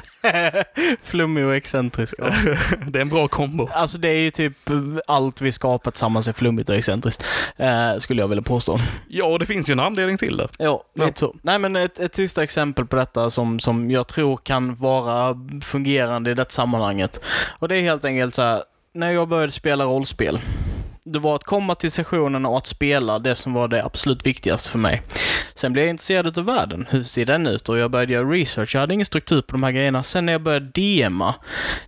Flummig 1.04 1.45
och 1.47 1.54
excentrisk. 1.54 2.14
Ja. 2.19 2.25
det 2.87 2.99
är 2.99 3.02
en 3.02 3.09
bra 3.09 3.28
kombo. 3.28 3.68
Alltså 3.73 3.99
det 3.99 4.09
är 4.09 4.18
ju 4.18 4.30
typ 4.30 4.70
allt 5.06 5.40
vi 5.40 5.52
skapat 5.52 5.94
tillsammans 5.94 6.28
är 6.28 6.32
flummigt 6.32 6.68
och 6.68 6.75
excentriskt. 6.75 7.25
Eh, 7.56 7.97
skulle 7.99 8.23
jag 8.23 8.28
vilja 8.28 8.42
påstå. 8.42 8.78
Ja, 9.09 9.26
och 9.26 9.38
det 9.38 9.47
finns 9.47 9.68
ju 9.68 9.73
en 9.73 9.80
anledning 9.80 10.18
till 10.18 10.37
det. 10.37 10.49
Ja, 10.59 10.85
lite 10.94 11.20
så. 11.20 11.35
Nej 11.42 11.59
men 11.59 11.76
ett, 11.76 12.00
ett 12.00 12.14
sista 12.14 12.42
exempel 12.42 12.87
på 12.87 12.97
detta 12.97 13.30
som, 13.30 13.61
som 13.61 13.90
jag 13.90 14.09
tror 14.09 14.37
kan 14.37 14.75
vara 14.75 15.37
fungerande 15.64 16.30
i 16.30 16.35
det 16.35 16.52
sammanhanget. 16.52 17.20
Och 17.59 17.68
det 17.68 17.76
är 17.76 17.82
helt 17.82 18.04
enkelt 18.04 18.35
så 18.35 18.42
här, 18.42 18.62
när 18.94 19.11
jag 19.11 19.28
började 19.28 19.52
spela 19.52 19.85
rollspel. 19.85 20.40
Det 21.04 21.18
var 21.18 21.35
att 21.35 21.44
komma 21.44 21.75
till 21.75 21.92
sessionerna 21.92 22.49
och 22.49 22.59
att 22.59 22.66
spela 22.66 23.18
det 23.18 23.35
som 23.35 23.52
var 23.52 23.68
det 23.68 23.85
absolut 23.85 24.26
viktigaste 24.26 24.70
för 24.70 24.78
mig. 24.78 25.02
Sen 25.54 25.73
blev 25.73 25.85
jag 25.85 25.90
intresserad 25.90 26.38
av 26.38 26.45
världen. 26.45 26.87
Hur 26.90 27.02
ser 27.02 27.25
den 27.25 27.47
ut? 27.47 27.69
Och 27.69 27.78
jag 27.78 27.90
började 27.90 28.12
göra 28.12 28.30
research. 28.30 28.75
Jag 28.75 28.80
hade 28.80 28.95
ingen 28.95 29.07
struktur 29.07 29.42
på 29.42 29.52
de 29.52 29.62
här 29.62 29.73
grejerna. 29.73 30.02
Sen 30.02 30.26
när 30.26 30.33
jag 30.33 30.42
började 30.42 30.66
DMa, 30.66 31.35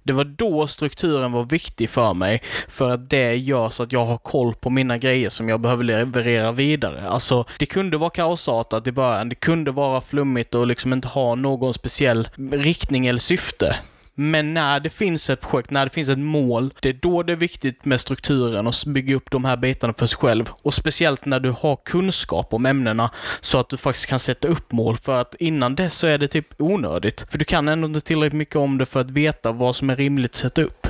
det 0.03 0.13
var 0.13 0.25
då 0.25 0.67
strukturen 0.67 1.33
var 1.33 1.45
viktig 1.45 1.91
för 1.91 2.15
mig. 2.15 2.43
För 2.69 2.91
att 2.91 3.11
det 3.11 3.37
gör 3.37 3.71
så 3.71 3.83
att 3.83 3.93
jag 3.93 4.05
har 4.05 4.19
koll 4.19 4.55
på 4.55 4.71
mina 4.71 4.99
grejer 4.99 5.31
som 5.31 5.49
jag 5.49 5.61
behöver 5.61 5.85
leverera 5.85 6.53
vidare. 6.53 7.09
Alltså, 7.09 7.45
det 7.59 7.67
kunde 7.67 7.97
vara 7.97 8.11
kaosartat 8.11 8.87
i 8.87 8.93
början. 8.93 9.29
Det 9.29 9.35
kunde 9.35 9.71
vara 9.71 10.01
flummigt 10.01 10.55
och 10.55 10.67
liksom 10.67 10.93
inte 10.93 11.09
ha 11.09 11.35
någon 11.35 11.75
speciell 11.75 12.29
riktning 12.53 13.07
eller 13.07 13.21
syfte. 13.21 13.77
Men 14.15 14.55
när 14.55 14.81
det 14.81 14.91
finns 14.91 15.31
ett 15.31 15.41
projekt, 15.41 15.71
när 15.71 15.85
det 15.85 15.91
finns 15.91 16.09
ett 16.09 16.19
mål, 16.19 16.75
det 16.81 16.89
är 16.89 16.93
då 16.93 17.23
det 17.23 17.33
är 17.33 17.37
viktigt 17.37 17.85
med 17.85 18.01
strukturen 18.01 18.67
och 18.67 18.75
bygga 18.87 19.17
upp 19.17 19.31
de 19.31 19.45
här 19.45 19.57
bitarna 19.57 19.95
för 19.95 20.07
sig 20.07 20.19
själv. 20.19 20.51
Och 20.63 20.75
speciellt 20.75 21.25
när 21.25 21.41
du 21.41 21.51
har 21.51 21.77
kunskap 21.85 22.55
om 22.55 22.67
ämnena 22.67 23.11
så 23.41 23.59
att 23.59 23.69
du 23.69 23.77
faktiskt 23.77 24.07
kan 24.07 24.19
sätta 24.19 24.49
upp 24.49 24.73
mål. 24.73 24.97
För 24.97 25.21
att 25.21 25.35
innan 25.35 25.75
dess 25.75 25.95
så 25.95 26.07
är 26.07 26.19
det 26.19 26.29
typ 26.29 26.47
onödigt. 26.59 27.27
För 27.31 27.39
du 27.39 27.45
kan 27.45 27.69
ändå 27.69 27.87
inte 27.87 28.01
tillräckligt 28.01 28.39
mycket 28.39 28.57
om 28.57 28.79
det 28.79 28.87
för 28.87 29.01
att 29.01 29.11
veta 29.11 29.53
vad 29.53 29.77
som 29.77 29.91
är 29.91 29.97
rimligt 29.97 30.31
att 30.31 30.37
sätta 30.37 30.63
upp. 30.63 30.87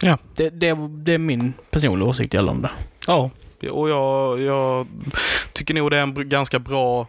Ja. 0.00 0.18
Det, 0.34 0.50
det, 0.50 0.76
det 0.88 1.12
är 1.12 1.18
min 1.18 1.52
personliga 1.70 2.08
åsikt 2.08 2.34
gällande. 2.34 2.70
Ja, 3.06 3.30
och 3.70 3.90
jag, 3.90 4.40
jag 4.40 4.86
tycker 5.52 5.74
nog 5.74 5.90
det 5.90 5.96
är 5.96 6.02
en 6.02 6.28
ganska 6.28 6.58
bra 6.58 7.06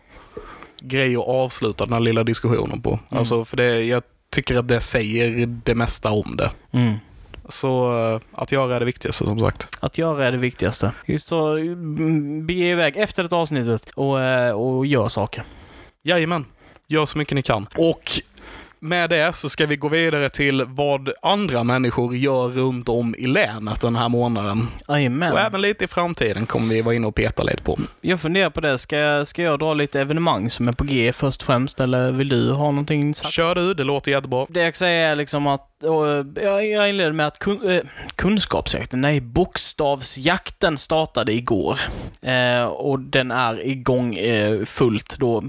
grej 0.81 1.15
att 1.15 1.27
avsluta 1.27 1.85
den 1.85 1.93
här 1.93 1.99
lilla 1.99 2.23
diskussionen 2.23 2.81
på. 2.81 2.99
Alltså, 3.09 3.45
för 3.45 3.57
det, 3.57 3.83
jag 3.83 4.03
tycker 4.29 4.59
att 4.59 4.67
det 4.67 4.79
säger 4.79 5.45
det 5.45 5.75
mesta 5.75 6.12
om 6.12 6.36
det. 6.38 6.51
Mm. 6.71 6.95
Så 7.50 8.00
eh, 8.13 8.21
att 8.31 8.51
göra 8.51 8.75
är 8.75 8.79
det 8.79 8.86
viktigaste 8.86 9.24
som 9.24 9.39
sagt. 9.39 9.77
Att 9.79 9.98
göra 9.98 10.27
är 10.27 10.31
det 10.31 10.38
viktigaste. 10.38 10.91
Så 11.17 11.55
mm, 11.57 12.48
bege 12.48 12.71
iväg 12.71 12.98
efter 12.98 13.24
det 13.24 13.36
avsnittet 13.36 13.89
och, 13.95 14.21
eh, 14.21 14.51
och 14.51 14.86
gör 14.86 15.09
saker. 15.09 15.43
Jajamän, 16.03 16.45
gör 16.88 17.05
så 17.05 17.17
mycket 17.17 17.36
ni 17.36 17.41
kan. 17.41 17.67
Och 17.77 18.12
med 18.79 19.09
det 19.09 19.36
så 19.36 19.50
ska 19.50 19.65
vi 19.65 19.75
gå 19.75 19.89
vidare 19.89 20.29
till 20.29 20.65
vad 20.67 21.09
andra 21.21 21.63
människor 21.63 22.15
gör 22.15 22.48
runt 22.48 22.89
om 22.89 23.15
i 23.17 23.27
länet 23.27 23.81
den 23.81 23.95
här 23.95 24.09
månaden. 24.09 24.67
Jajamän. 24.88 25.31
Och 25.31 25.39
även 25.39 25.62
lite 25.62 25.83
i 25.83 25.88
framtiden 25.88 26.45
kommer 26.45 26.74
vi 26.74 26.81
vara 26.81 26.95
inne 26.95 27.07
och 27.07 27.15
peta 27.15 27.43
lite 27.43 27.63
på. 27.63 27.79
Jag 28.01 28.19
funderar 28.19 28.50
på 28.50 28.62
det. 28.62 28.77
Ska 28.77 28.98
jag, 28.98 29.27
ska 29.27 29.43
jag 29.43 29.59
dra 29.59 29.74
lite 29.74 30.01
evenemang 30.01 30.50
som 30.50 30.67
är 30.67 30.71
på 30.71 30.83
G 30.83 31.13
först 31.13 31.41
och 31.41 31.45
främst, 31.45 31.79
eller 31.79 32.12
vill 32.12 32.29
du 32.29 32.51
ha 32.51 32.71
någonting 32.71 33.15
sagt? 33.15 33.33
Kör 33.33 33.55
du, 33.55 33.74
det 33.74 33.83
låter 33.83 34.12
jättebra. 34.12 34.45
Det 34.50 34.62
jag 34.62 34.77
säga 34.77 35.09
är 35.09 35.15
liksom 35.15 35.48
att, 35.48 35.68
och, 35.83 36.25
jag, 36.43 36.89
inleder 36.89 37.12
med 37.12 37.27
att 37.27 37.39
kun, 37.39 37.69
eh, 37.69 37.81
kunskapsjakten, 38.15 39.01
nej, 39.01 39.21
bokstavsjakten 39.21 40.77
startade 40.77 41.33
igår. 41.33 41.79
Eh, 42.21 42.63
och 42.63 43.00
den 43.00 43.31
är 43.31 43.67
igång 43.67 44.15
eh, 44.15 44.65
fullt 44.65 45.17
då, 45.17 45.43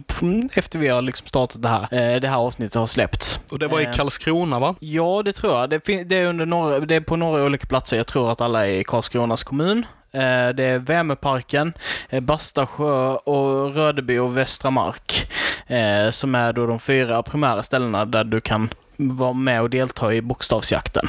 efter 0.52 0.78
vi 0.78 0.88
har 0.88 1.02
liksom 1.02 1.26
startat 1.26 1.62
det 1.62 1.68
här. 1.68 2.14
Eh, 2.14 2.20
det 2.20 2.28
här 2.28 2.36
avsnittet 2.36 2.74
har 2.74 2.86
släppts. 2.86 3.40
Och 3.50 3.58
det 3.58 3.68
var 3.68 3.80
i 3.80 3.90
Eh. 3.90 3.96
Karlskrona 3.96 4.58
va? 4.58 4.74
Ja, 4.80 5.22
det 5.24 5.32
tror 5.32 5.52
jag. 5.52 5.70
Det, 5.70 6.04
det, 6.04 6.16
är 6.16 6.26
under 6.26 6.46
några, 6.46 6.80
det 6.80 6.94
är 6.94 7.00
på 7.00 7.16
några 7.16 7.44
olika 7.44 7.66
platser. 7.66 7.96
Jag 7.96 8.06
tror 8.06 8.32
att 8.32 8.40
alla 8.40 8.66
är 8.66 8.72
i 8.72 8.84
Karlskronas 8.84 9.44
kommun. 9.44 9.86
Eh, 10.12 10.48
det 10.48 10.64
är 10.64 10.78
Vämöparken, 10.78 11.72
eh, 12.08 12.20
Bastasjö 12.20 13.14
och 13.14 13.74
Rödeby 13.74 14.18
och 14.18 14.36
Västra 14.36 14.70
Mark. 14.70 15.30
Eh, 15.66 16.10
som 16.10 16.34
är 16.34 16.52
då 16.52 16.66
de 16.66 16.80
fyra 16.80 17.22
primära 17.22 17.62
ställena 17.62 18.04
där 18.04 18.24
du 18.24 18.40
kan 18.40 18.70
vara 18.96 19.32
med 19.32 19.62
och 19.62 19.70
delta 19.70 20.14
i 20.14 20.22
bokstavsjakten. 20.22 21.06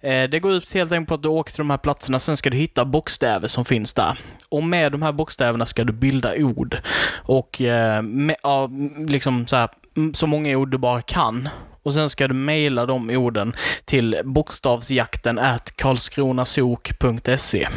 Det 0.00 0.40
går 0.42 0.52
ut 0.52 0.74
helt 0.74 0.92
enkelt 0.92 1.08
på 1.08 1.14
att 1.14 1.22
du 1.22 1.28
åker 1.28 1.52
till 1.52 1.58
de 1.60 1.70
här 1.70 1.78
platserna, 1.78 2.18
sen 2.18 2.36
ska 2.36 2.50
du 2.50 2.56
hitta 2.56 2.84
bokstäver 2.84 3.48
som 3.48 3.64
finns 3.64 3.94
där. 3.94 4.18
Och 4.48 4.62
med 4.62 4.92
de 4.92 5.02
här 5.02 5.12
bokstäverna 5.12 5.66
ska 5.66 5.84
du 5.84 5.92
bilda 5.92 6.34
ord. 6.36 6.80
Och 7.24 7.56
med, 8.02 8.36
ja, 8.42 8.70
liksom 9.08 9.46
så 9.46 9.56
här, 9.56 9.68
så 10.14 10.26
många 10.26 10.56
ord 10.56 10.70
du 10.70 10.78
bara 10.78 11.02
kan. 11.02 11.48
Och 11.82 11.94
sen 11.94 12.10
ska 12.10 12.28
du 12.28 12.34
mejla 12.34 12.86
de 12.86 13.10
orden 13.10 13.56
till 13.84 14.20
bokstavsjakten 14.24 15.38
at 15.38 15.76
karlskronasok.se. 15.76 17.68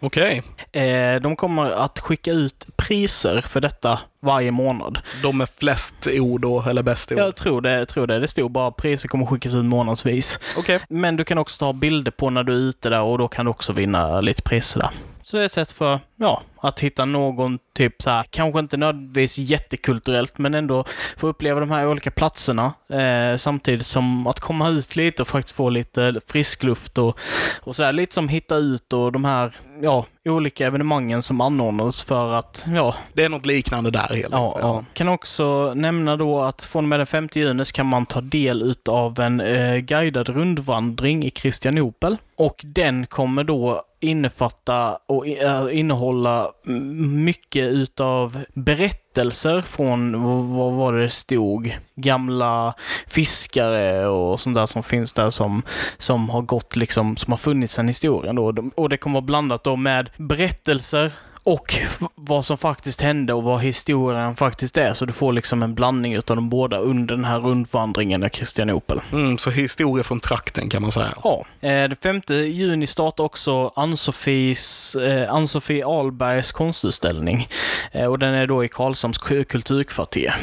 Okej. 0.00 0.42
Eh, 0.72 1.20
de 1.20 1.36
kommer 1.36 1.70
att 1.70 1.98
skicka 1.98 2.32
ut 2.32 2.66
priser 2.76 3.40
för 3.40 3.60
detta 3.60 4.00
varje 4.22 4.50
månad. 4.50 4.98
De 5.22 5.38
med 5.38 5.48
flest 5.58 6.06
ord 6.06 6.40
då, 6.40 6.62
eller 6.62 6.82
bäst 6.82 7.12
ord. 7.12 7.18
Jag 7.18 7.36
tror 7.36 7.60
det, 7.60 7.72
jag 7.72 7.88
tror 7.88 8.06
det. 8.06 8.18
Det 8.18 8.28
stod 8.28 8.50
bara 8.50 8.70
priser 8.70 9.08
kommer 9.08 9.26
skickas 9.26 9.54
ut 9.54 9.64
månadsvis. 9.64 10.38
Okej. 10.56 10.80
Men 10.88 11.16
du 11.16 11.24
kan 11.24 11.38
också 11.38 11.58
ta 11.58 11.72
bilder 11.72 12.10
på 12.10 12.30
när 12.30 12.42
du 12.42 12.52
är 12.52 12.56
ute 12.56 12.88
där 12.88 13.02
och 13.02 13.18
då 13.18 13.28
kan 13.28 13.44
du 13.44 13.50
också 13.50 13.72
vinna 13.72 14.20
lite 14.20 14.42
priser 14.42 14.80
där. 14.80 14.90
Så 15.22 15.36
det 15.36 15.42
är 15.42 15.46
ett 15.46 15.52
sätt 15.52 15.72
för, 15.72 16.00
ja, 16.16 16.42
att 16.68 16.80
hitta 16.80 17.04
någon 17.04 17.58
typ 17.74 18.02
så 18.02 18.10
här, 18.10 18.24
kanske 18.30 18.60
inte 18.60 18.76
nödvändigtvis 18.76 19.38
jättekulturellt, 19.38 20.38
men 20.38 20.54
ändå 20.54 20.84
få 21.16 21.26
uppleva 21.26 21.60
de 21.60 21.70
här 21.70 21.88
olika 21.88 22.10
platserna 22.10 22.72
eh, 22.88 23.36
samtidigt 23.38 23.86
som 23.86 24.26
att 24.26 24.40
komma 24.40 24.68
ut 24.68 24.96
lite 24.96 25.22
och 25.22 25.28
faktiskt 25.28 25.56
få 25.56 25.68
lite 25.70 26.20
frisk 26.26 26.62
luft 26.62 26.98
och, 26.98 27.18
och 27.62 27.76
sådär. 27.76 27.92
Lite 27.92 28.14
som 28.14 28.28
hitta 28.28 28.56
ut 28.56 28.92
och 28.92 29.12
de 29.12 29.24
här, 29.24 29.54
ja, 29.82 30.04
olika 30.24 30.66
evenemangen 30.66 31.22
som 31.22 31.40
anordnas 31.40 32.02
för 32.02 32.32
att, 32.32 32.66
ja, 32.74 32.94
Det 33.12 33.24
är 33.24 33.28
något 33.28 33.46
liknande 33.46 33.90
där 33.90 34.14
helt 34.14 34.28
Ja, 34.32 34.46
enkelt. 34.46 34.62
ja. 34.64 34.84
Kan 34.94 35.08
också 35.08 35.74
nämna 35.74 36.16
då 36.16 36.40
att 36.42 36.62
från 36.62 36.84
och 36.84 36.88
med 36.88 37.00
den 37.00 37.06
5 37.06 37.28
juni 37.34 37.64
så 37.64 37.72
kan 37.72 37.86
man 37.86 38.06
ta 38.06 38.20
del 38.20 38.62
utav 38.62 39.20
en 39.20 39.40
eh, 39.40 39.76
guidad 39.76 40.28
rundvandring 40.28 41.24
i 41.24 41.30
Kristianopel. 41.30 42.16
Och 42.36 42.60
den 42.64 43.06
kommer 43.06 43.44
då 43.44 43.82
innefatta 44.00 44.98
och 45.06 45.26
eh, 45.28 45.78
innehålla 45.78 46.50
mycket 46.64 47.64
utav 47.64 48.44
berättelser 48.54 49.60
från, 49.60 50.22
vad- 50.56 50.72
var 50.72 50.92
det 50.92 51.02
det 51.02 51.10
stod, 51.10 51.76
gamla 51.96 52.74
fiskare 53.06 54.06
och 54.06 54.40
sånt 54.40 54.56
där 54.56 54.66
som 54.66 54.82
finns 54.82 55.12
där 55.12 55.30
som, 55.30 55.62
som 55.98 56.28
har 56.30 56.42
gått 56.42 56.76
liksom, 56.76 57.16
som 57.16 57.32
har 57.32 57.38
funnits 57.38 57.74
sedan 57.74 57.88
historien 57.88 58.34
då. 58.36 58.54
Och 58.74 58.88
det 58.88 58.96
kommer 58.96 59.14
vara 59.14 59.26
blandat 59.26 59.64
då 59.64 59.76
med 59.76 60.10
berättelser 60.16 61.12
och 61.46 61.74
vad 62.14 62.44
som 62.44 62.58
faktiskt 62.58 63.00
hände 63.00 63.32
och 63.32 63.42
vad 63.42 63.60
historien 63.60 64.36
faktiskt 64.36 64.76
är. 64.76 64.94
Så 64.94 65.04
du 65.04 65.12
får 65.12 65.32
liksom 65.32 65.62
en 65.62 65.74
blandning 65.74 66.14
utav 66.14 66.36
de 66.36 66.48
båda 66.50 66.78
under 66.78 67.14
den 67.16 67.24
här 67.24 67.38
rundvandringen 67.40 68.24
i 68.24 68.30
Kristianopel. 68.30 69.00
Mm, 69.12 69.38
så 69.38 69.50
historia 69.50 70.04
från 70.04 70.20
trakten 70.20 70.68
kan 70.68 70.82
man 70.82 70.92
säga. 70.92 71.14
Ja. 71.24 71.44
Eh, 71.60 71.68
Den 71.88 71.96
5 72.02 72.20
juni 72.28 72.86
startar 72.86 73.24
också 73.24 73.72
Ann-Sofies, 73.76 74.94
eh, 74.96 75.32
Ann-Sofie 75.32 75.86
Ahlbergs 75.86 76.52
konstutställning. 76.52 77.48
Eh, 77.92 78.06
och 78.06 78.18
den 78.18 78.34
är 78.34 78.46
då 78.46 78.64
i 78.64 78.68
Karlshamns 78.68 79.18
ku- 79.20 79.44
kulturkvarter. 79.44 80.34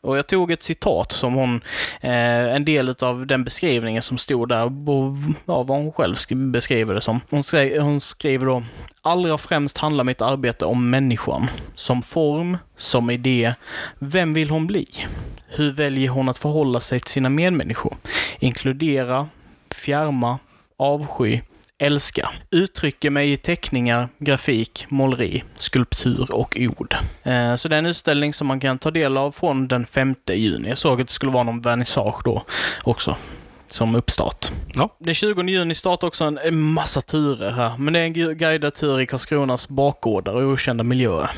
Och 0.00 0.18
jag 0.18 0.26
tog 0.26 0.50
ett 0.50 0.62
citat 0.62 1.12
som 1.12 1.34
hon, 1.34 1.60
en 2.00 2.64
del 2.64 2.94
av 3.00 3.26
den 3.26 3.44
beskrivningen 3.44 4.02
som 4.02 4.18
stod 4.18 4.48
där, 4.48 4.58
ja, 5.46 5.62
vad 5.62 5.68
hon 5.78 5.92
själv 5.92 6.14
sk- 6.14 6.50
beskriver 6.50 6.94
det 6.94 7.00
som. 7.00 7.20
Hon, 7.30 7.42
skri- 7.44 7.78
hon 7.78 8.00
skriver 8.00 8.46
då 8.46 8.62
Allra 9.04 9.38
främst 9.38 9.78
handlar 9.78 10.04
mitt 10.04 10.22
arbete 10.22 10.64
om 10.64 10.90
människan. 10.90 11.46
Som 11.74 12.02
form, 12.02 12.58
som 12.76 13.10
idé. 13.10 13.54
Vem 13.98 14.34
vill 14.34 14.50
hon 14.50 14.66
bli? 14.66 14.86
Hur 15.48 15.72
väljer 15.72 16.08
hon 16.08 16.28
att 16.28 16.38
förhålla 16.38 16.80
sig 16.80 17.00
till 17.00 17.10
sina 17.10 17.28
medmänniskor? 17.28 17.96
Inkludera, 18.38 19.28
fjärma, 19.70 20.38
avsky, 20.76 21.40
älska. 21.78 22.30
Uttrycker 22.50 23.10
mig 23.10 23.32
i 23.32 23.36
teckningar, 23.36 24.08
grafik, 24.18 24.86
måleri, 24.88 25.42
skulptur 25.56 26.34
och 26.34 26.56
ord. 26.60 26.94
Eh, 27.22 27.54
så 27.54 27.68
det 27.68 27.76
är 27.76 27.78
en 27.78 27.86
utställning 27.86 28.34
som 28.34 28.46
man 28.46 28.60
kan 28.60 28.78
ta 28.78 28.90
del 28.90 29.16
av 29.16 29.32
från 29.32 29.68
den 29.68 29.86
5 29.86 30.14
juni. 30.28 30.68
Jag 30.68 30.78
såg 30.78 31.00
att 31.00 31.06
det 31.06 31.14
skulle 31.14 31.32
vara 31.32 31.44
någon 31.44 31.60
vernissage 31.60 32.20
då 32.24 32.44
också 32.84 33.16
som 33.72 33.94
uppstart. 33.94 34.52
Ja. 34.74 34.96
Den 34.98 35.14
20 35.14 35.42
juni 35.42 35.74
startar 35.74 36.06
också 36.06 36.24
en, 36.24 36.38
en 36.38 36.60
massa 36.60 37.00
turer 37.00 37.52
här, 37.52 37.78
men 37.78 37.92
det 37.92 38.00
är 38.00 38.04
en 38.04 38.14
gu- 38.14 38.34
guidad 38.34 38.74
tur 38.74 39.00
i 39.00 39.06
Karlskronas 39.06 39.68
bakgårdar 39.68 40.34
och 40.34 40.42
okända 40.52 40.84
miljöer. 40.84 41.30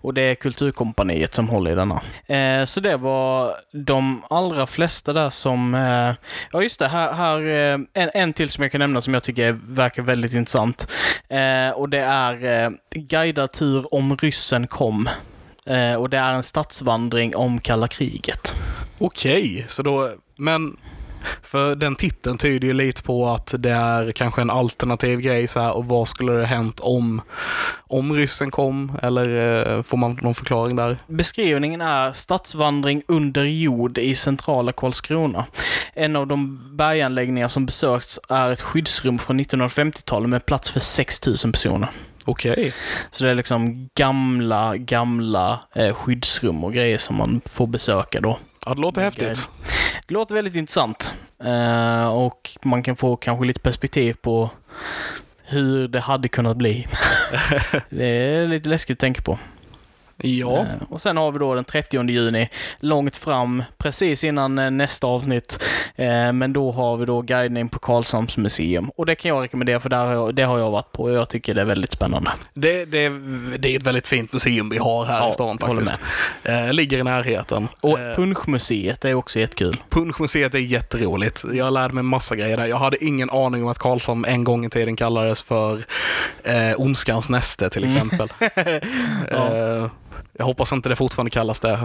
Och 0.00 0.14
det 0.14 0.22
är 0.22 0.34
Kulturkompaniet 0.34 1.34
som 1.34 1.48
håller 1.48 1.70
i 1.70 1.74
denna. 1.74 2.02
Eh, 2.26 2.64
så 2.64 2.80
det 2.80 2.96
var 2.96 3.54
de 3.72 4.22
allra 4.30 4.66
flesta 4.66 5.12
där 5.12 5.30
som... 5.30 5.74
Eh, 5.74 6.14
ja, 6.52 6.62
just 6.62 6.78
det. 6.78 6.88
Här, 6.88 7.12
här 7.12 7.38
eh, 7.46 7.78
en, 8.02 8.10
en 8.14 8.32
till 8.32 8.50
som 8.50 8.62
jag 8.62 8.72
kan 8.72 8.78
nämna 8.78 9.00
som 9.00 9.14
jag 9.14 9.22
tycker 9.22 9.48
är, 9.48 9.58
verkar 9.68 10.02
väldigt 10.02 10.34
intressant. 10.34 10.88
Eh, 11.28 11.70
och 11.70 11.88
det 11.88 12.00
är 12.00 12.64
eh, 12.64 12.70
guidad 12.94 13.52
tur 13.52 13.94
om 13.94 14.16
ryssen 14.16 14.66
kom. 14.66 15.08
Eh, 15.66 15.94
och 15.94 16.10
det 16.10 16.18
är 16.18 16.32
en 16.34 16.42
stadsvandring 16.42 17.36
om 17.36 17.60
kalla 17.60 17.88
kriget. 17.88 18.54
Okej, 18.98 19.64
så 19.68 19.82
då, 19.82 20.10
men 20.36 20.76
för 21.42 21.76
den 21.76 21.96
titeln 21.96 22.38
tyder 22.38 22.68
ju 22.68 22.74
lite 22.74 23.02
på 23.02 23.26
att 23.26 23.54
det 23.58 23.70
är 23.70 24.12
kanske 24.12 24.40
en 24.40 24.50
alternativ 24.50 25.20
grej 25.20 25.48
så 25.48 25.60
här 25.60 25.76
och 25.76 25.84
vad 25.84 26.08
skulle 26.08 26.32
det 26.32 26.46
hänt 26.46 26.80
om, 26.80 27.20
om 27.78 28.12
ryssen 28.12 28.50
kom? 28.50 28.98
Eller 29.02 29.76
eh, 29.76 29.82
får 29.82 29.96
man 29.96 30.18
någon 30.22 30.34
förklaring 30.34 30.76
där? 30.76 30.96
Beskrivningen 31.06 31.80
är 31.80 32.12
stadsvandring 32.12 33.02
under 33.08 33.44
jord 33.44 33.98
i 33.98 34.14
centrala 34.14 34.72
Karlskrona. 34.72 35.44
En 35.94 36.16
av 36.16 36.26
de 36.26 36.60
berganläggningar 36.76 37.48
som 37.48 37.66
besökts 37.66 38.18
är 38.28 38.50
ett 38.50 38.60
skyddsrum 38.60 39.18
från 39.18 39.40
1950-talet 39.40 40.30
med 40.30 40.46
plats 40.46 40.70
för 40.70 40.80
6000 40.80 41.52
personer. 41.52 41.88
Okej. 42.24 42.72
Så 43.10 43.24
det 43.24 43.30
är 43.30 43.34
liksom 43.34 43.88
gamla, 43.94 44.76
gamla 44.76 45.60
eh, 45.74 45.94
skyddsrum 45.94 46.64
och 46.64 46.72
grejer 46.72 46.98
som 46.98 47.16
man 47.16 47.40
får 47.44 47.66
besöka 47.66 48.20
då. 48.20 48.38
Ja, 48.66 48.74
det 48.74 48.80
låter 48.80 49.02
häftigt. 49.02 49.48
Det 50.08 50.14
låter 50.14 50.34
väldigt 50.34 50.54
intressant. 50.54 51.14
Eh, 51.44 52.08
och 52.08 52.50
man 52.62 52.82
kan 52.82 52.96
få 52.96 53.16
kanske 53.16 53.44
lite 53.46 53.60
perspektiv 53.60 54.14
på 54.14 54.50
hur 55.44 55.88
det 55.88 56.00
hade 56.00 56.28
kunnat 56.28 56.56
bli. 56.56 56.86
det 57.90 58.06
är 58.06 58.46
lite 58.46 58.68
läskigt 58.68 58.94
att 58.94 59.00
tänka 59.00 59.22
på. 59.22 59.38
Ja, 60.22 60.58
Eh, 60.58 60.64
Och 60.90 61.02
sen 61.02 61.16
har 61.16 61.32
vi 61.32 61.38
då 61.38 61.54
den 61.54 61.64
30 61.64 62.08
juni, 62.10 62.48
långt 62.80 63.16
fram, 63.16 63.62
precis 63.78 64.24
innan 64.24 64.58
eh, 64.58 64.70
nästa 64.70 65.06
avsnitt. 65.06 65.62
Eh, 65.96 66.32
Men 66.32 66.52
då 66.52 66.72
har 66.72 66.96
vi 66.96 67.06
då 67.06 67.22
guidning 67.22 67.68
på 67.68 67.78
Karlshamns 67.78 68.36
museum. 68.36 68.90
Och 68.96 69.06
det 69.06 69.14
kan 69.14 69.28
jag 69.28 69.42
rekommendera 69.42 69.80
för 69.80 69.88
där 69.88 70.06
har 70.06 70.12
jag, 70.12 70.34
det 70.34 70.42
har 70.42 70.58
jag 70.58 70.70
varit 70.70 70.92
på 70.92 71.02
och 71.02 71.12
jag 71.12 71.28
tycker 71.28 71.54
det 71.54 71.60
är 71.60 71.64
väldigt 71.64 71.92
spännande. 71.92 72.30
det, 72.54 72.84
det, 72.84 73.08
det 73.58 73.68
är 73.74 73.76
ett 73.78 73.86
väldigt 73.86 74.08
fint 74.08 74.32
museum 74.32 74.68
vi 74.68 74.78
har 74.78 75.04
här 75.04 75.18
Ja, 75.18 75.30
i 75.30 75.32
stan 75.32 75.58
faktiskt. 75.58 76.00
Eh, 76.44 76.72
ligger 76.72 76.98
i 76.98 77.02
närheten. 77.02 77.68
Och 77.80 77.98
Punschmuseet 78.16 79.04
är 79.04 79.14
också 79.14 79.38
jättekul. 79.38 79.76
Punschmuseet 79.90 80.54
är 80.54 80.58
jätteroligt. 80.58 81.44
Jag 81.52 81.72
lärde 81.72 81.94
mig 81.94 82.02
massa 82.04 82.36
grejer 82.36 82.56
där. 82.56 82.66
Jag 82.66 82.76
hade 82.76 83.04
ingen 83.04 83.30
aning 83.30 83.62
om 83.62 83.68
att 83.68 83.78
Karlshamn 83.78 84.24
en 84.24 84.44
gång 84.44 84.64
i 84.64 84.70
tiden 84.70 84.96
kallades 84.96 85.42
för 85.42 85.76
eh, 86.44 86.54
Ondskans 86.80 87.28
näste 87.28 87.70
till 87.70 87.84
exempel. 87.84 88.28
eh, 89.30 89.86
jag 90.38 90.44
hoppas 90.44 90.72
inte 90.72 90.88
det 90.88 90.96
fortfarande 90.96 91.30
kallas 91.30 91.60
det. 91.60 91.72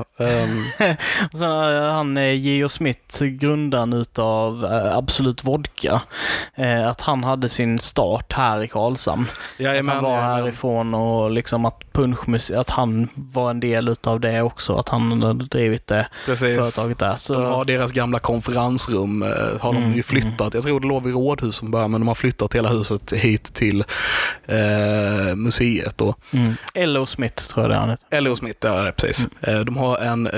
Och 1.34 1.38
sen 1.40 1.52
han 1.92 2.18
eh, 2.18 2.34
Geo 2.34 2.70
Smith, 2.70 3.24
grundaren 3.24 3.94
utav 3.94 4.66
eh, 4.66 4.98
Absolut 4.98 5.44
Vodka, 5.44 6.02
eh, 6.56 6.88
att 6.88 7.02
han 7.02 7.24
hade 7.24 7.50
sin 7.50 7.80
start 7.80 8.34
här 8.34 8.64
i 8.64 8.68
Karlshamn. 8.68 9.26
Att 9.54 9.60
jajamän, 9.60 9.96
han 9.96 10.04
var 10.04 10.12
jajamän. 10.12 10.36
härifrån 10.44 10.94
och 10.94 11.32
liksom 11.32 11.66
att 11.66 11.80
Punschmuseet, 11.94 12.60
att 12.60 12.70
han 12.70 13.10
var 13.16 13.50
en 13.50 13.60
del 13.60 13.88
utav 13.90 14.20
det 14.20 14.42
också, 14.42 14.74
att 14.74 14.90
han 14.90 15.22
hade 15.22 15.46
drivit 15.46 15.88
det 15.88 16.08
Precis. 16.26 16.58
företaget 16.58 17.00
där. 17.00 17.16
Så, 17.16 17.34
De 17.34 17.46
har 17.46 17.66
deras 17.66 17.92
gamla 17.92 18.20
konferensrum, 18.20 19.24
eh, 19.24 19.30
har 19.62 19.74
de 19.74 19.84
Mm, 19.84 19.96
ju 19.96 20.04
flyttat. 20.04 20.54
Jag 20.54 20.64
tror 20.64 20.80
det 20.80 20.88
låg 20.88 21.04
vid 21.04 21.14
rådhus 21.14 21.56
som 21.56 21.72
början, 21.72 21.92
men 21.92 22.02
de 22.02 22.08
har 22.08 22.16
flyttat 22.16 22.54
hela 22.56 22.70
huset 22.70 23.14
hit 23.14 23.54
till 23.54 23.84
eh, 24.46 25.36
museet. 25.36 25.98
Då. 25.98 26.16
mm. 26.32 26.56
Ello 26.74 27.06
Smith 27.06 27.48
tror 27.48 27.64
jag 27.64 27.72
det 27.72 27.76
är 27.76 27.80
han 27.80 27.90
heter. 27.90 28.08
Smith, 28.44 28.60
ja 28.68 28.92
precis. 28.98 29.28
Mm. 29.42 29.66
De 29.66 29.78
har 29.78 29.98
en, 29.98 30.30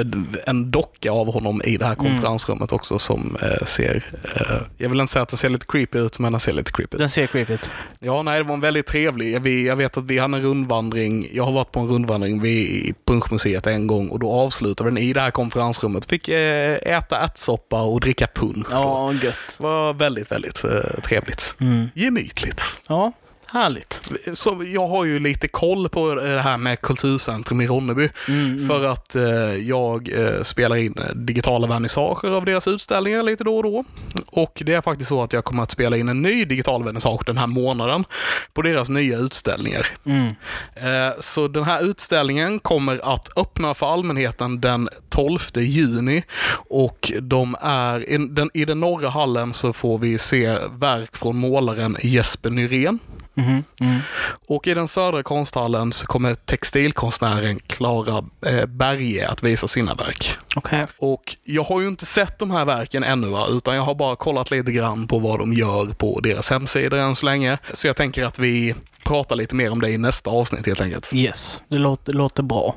en 0.45 0.71
docka 0.71 1.11
av 1.11 1.33
honom 1.33 1.61
i 1.65 1.77
det 1.77 1.85
här 1.85 1.95
konferensrummet 1.95 2.71
också 2.71 2.99
som 2.99 3.37
eh, 3.41 3.65
ser, 3.65 4.03
eh, 4.35 4.57
jag 4.77 4.89
vill 4.89 4.99
inte 4.99 5.13
säga 5.13 5.23
att 5.23 5.29
den 5.29 5.37
ser 5.37 5.49
lite 5.49 5.65
creepy 5.65 5.99
ut, 5.99 6.19
men 6.19 6.31
den 6.33 6.39
ser 6.39 6.53
lite 6.53 6.71
creepy 6.71 6.95
ut. 6.95 6.99
Den 6.99 7.09
ser 7.09 7.27
creepy 7.27 7.53
ut. 7.53 7.69
Ja, 7.99 8.21
nej, 8.23 8.37
det 8.37 8.43
var 8.43 8.53
en 8.53 8.61
väldigt 8.61 8.85
trevlig. 8.87 9.33
Jag, 9.35 9.39
vi- 9.39 9.67
jag 9.67 9.75
vet 9.75 9.97
att 9.97 10.03
vi 10.03 10.17
hade 10.19 10.37
en 10.37 10.43
rundvandring. 10.43 11.29
Jag 11.33 11.43
har 11.43 11.51
varit 11.51 11.71
på 11.71 11.79
en 11.79 11.87
rundvandring 11.87 12.41
vid 12.41 12.95
Punschmuseet 13.05 13.67
en 13.67 13.87
gång 13.87 14.09
och 14.09 14.19
då 14.19 14.31
avslutade 14.31 14.89
vi 14.89 14.95
den 14.95 15.03
i 15.09 15.13
det 15.13 15.21
här 15.21 15.31
konferensrummet. 15.31 16.05
Fick 16.05 16.29
äta 16.29 17.17
ärtsoppa 17.19 17.81
och 17.81 17.99
dricka 17.99 18.27
punsch. 18.35 18.67
då. 18.69 18.75
Ja, 18.75 19.13
gött. 19.13 19.37
Det 19.57 19.63
var 19.63 19.93
väldigt, 19.93 20.31
väldigt 20.31 20.63
trevligt. 21.03 21.55
Mm. 21.59 21.87
Gemytligt. 21.93 22.61
Ja, 22.87 23.11
härligt. 23.55 24.01
Så 24.33 24.63
jag 24.65 24.87
har 24.87 25.05
ju 25.05 25.19
lite 25.19 25.47
koll 25.47 25.89
på 25.89 26.15
det 26.15 26.41
här 26.41 26.57
med 26.57 26.81
Kulturcentrum 26.81 27.61
i 27.61 27.67
Ronneby. 27.67 28.09
Mm, 28.27 28.67
För 28.67 28.85
att 28.85 29.15
eh, 29.15 29.23
jag 29.55 30.09
eh, 30.13 30.43
spelar 30.43 30.75
in 30.75 30.95
eh, 30.97 31.15
digitala 31.15 31.67
vernissager 31.67 32.29
av 32.29 32.45
deras 32.45 32.67
utställningar 32.67 33.23
lite 33.23 33.43
då 33.43 33.57
och 33.57 33.63
då. 33.63 33.83
Och 34.27 34.61
det 34.65 34.73
är 34.73 34.81
faktiskt 34.81 35.09
så 35.09 35.23
att 35.23 35.33
jag 35.33 35.43
kommer 35.43 35.63
att 35.63 35.71
spela 35.71 35.97
in 35.97 36.09
en 36.09 36.21
ny 36.21 36.45
digital 36.45 36.83
vernissage 36.83 37.25
den 37.25 37.37
här 37.37 37.47
månaden 37.47 38.05
på 38.53 38.61
deras 38.61 38.89
nya 38.89 39.17
utställningar. 39.17 39.87
Mm. 40.05 40.27
Eh, 40.75 41.13
så 41.19 41.47
den 41.47 41.63
här 41.63 41.83
utställningen 41.83 42.59
kommer 42.59 43.13
att 43.13 43.37
öppna 43.37 43.73
för 43.73 43.93
allmänheten 43.93 44.61
den 44.61 44.89
12 45.09 45.39
juni 45.55 46.23
och 46.69 47.11
de 47.21 47.55
är, 47.61 48.09
i 48.09 48.17
den, 48.17 48.49
i 48.53 48.65
den 48.65 48.79
norra 48.79 49.09
hallen 49.09 49.53
så 49.53 49.73
får 49.73 49.97
vi 49.97 50.17
se 50.17 50.57
verk 50.71 51.15
från 51.15 51.37
målaren 51.37 51.97
Jesper 52.01 52.49
Nyrén. 52.49 52.99
Mhm, 53.37 53.63
mm. 53.81 53.99
Och 54.47 54.67
i 54.67 54.73
den 54.73 54.87
södra 54.87 55.23
konsthallen 55.23 55.93
så 55.93 56.07
kommer 56.07 56.35
textilkonstnären 56.35 57.59
Klara 57.59 58.23
eh, 58.45 58.65
Berge 58.65 59.27
att 59.29 59.43
visa 59.43 59.67
sina 59.67 59.93
verk. 59.93 60.37
Okej. 60.55 60.85
Och 60.97 61.35
jag 61.43 61.63
har 61.63 61.81
ju 61.81 61.87
inte 61.87 62.05
sett 62.05 62.39
de 62.39 62.51
här 62.51 62.65
verken 62.65 63.03
ännu, 63.03 63.27
utan 63.49 63.75
jag 63.75 63.83
har 63.83 63.95
bara 63.95 64.15
kollat 64.15 64.51
lite 64.51 64.71
grann 64.71 65.07
på 65.07 65.19
vad 65.19 65.39
de 65.39 65.53
gör 65.53 65.85
på 65.85 66.19
deras 66.19 66.49
hemsidor 66.49 66.97
än 66.97 67.15
så 67.15 67.25
länge. 67.25 67.57
Så 67.73 67.87
jag 67.87 67.95
tänker 67.95 68.25
att 68.25 68.39
vi 68.39 68.75
pratar 69.05 69.35
lite 69.35 69.55
mer 69.55 69.71
om 69.71 69.81
det 69.81 69.89
i 69.89 69.97
nästa 69.97 70.29
avsnitt 70.29 70.65
helt 70.65 70.81
enkelt. 70.81 71.09
Yes, 71.13 71.61
det 71.67 71.77
låter, 71.77 72.13
låter 72.13 72.43
bra. 72.43 72.75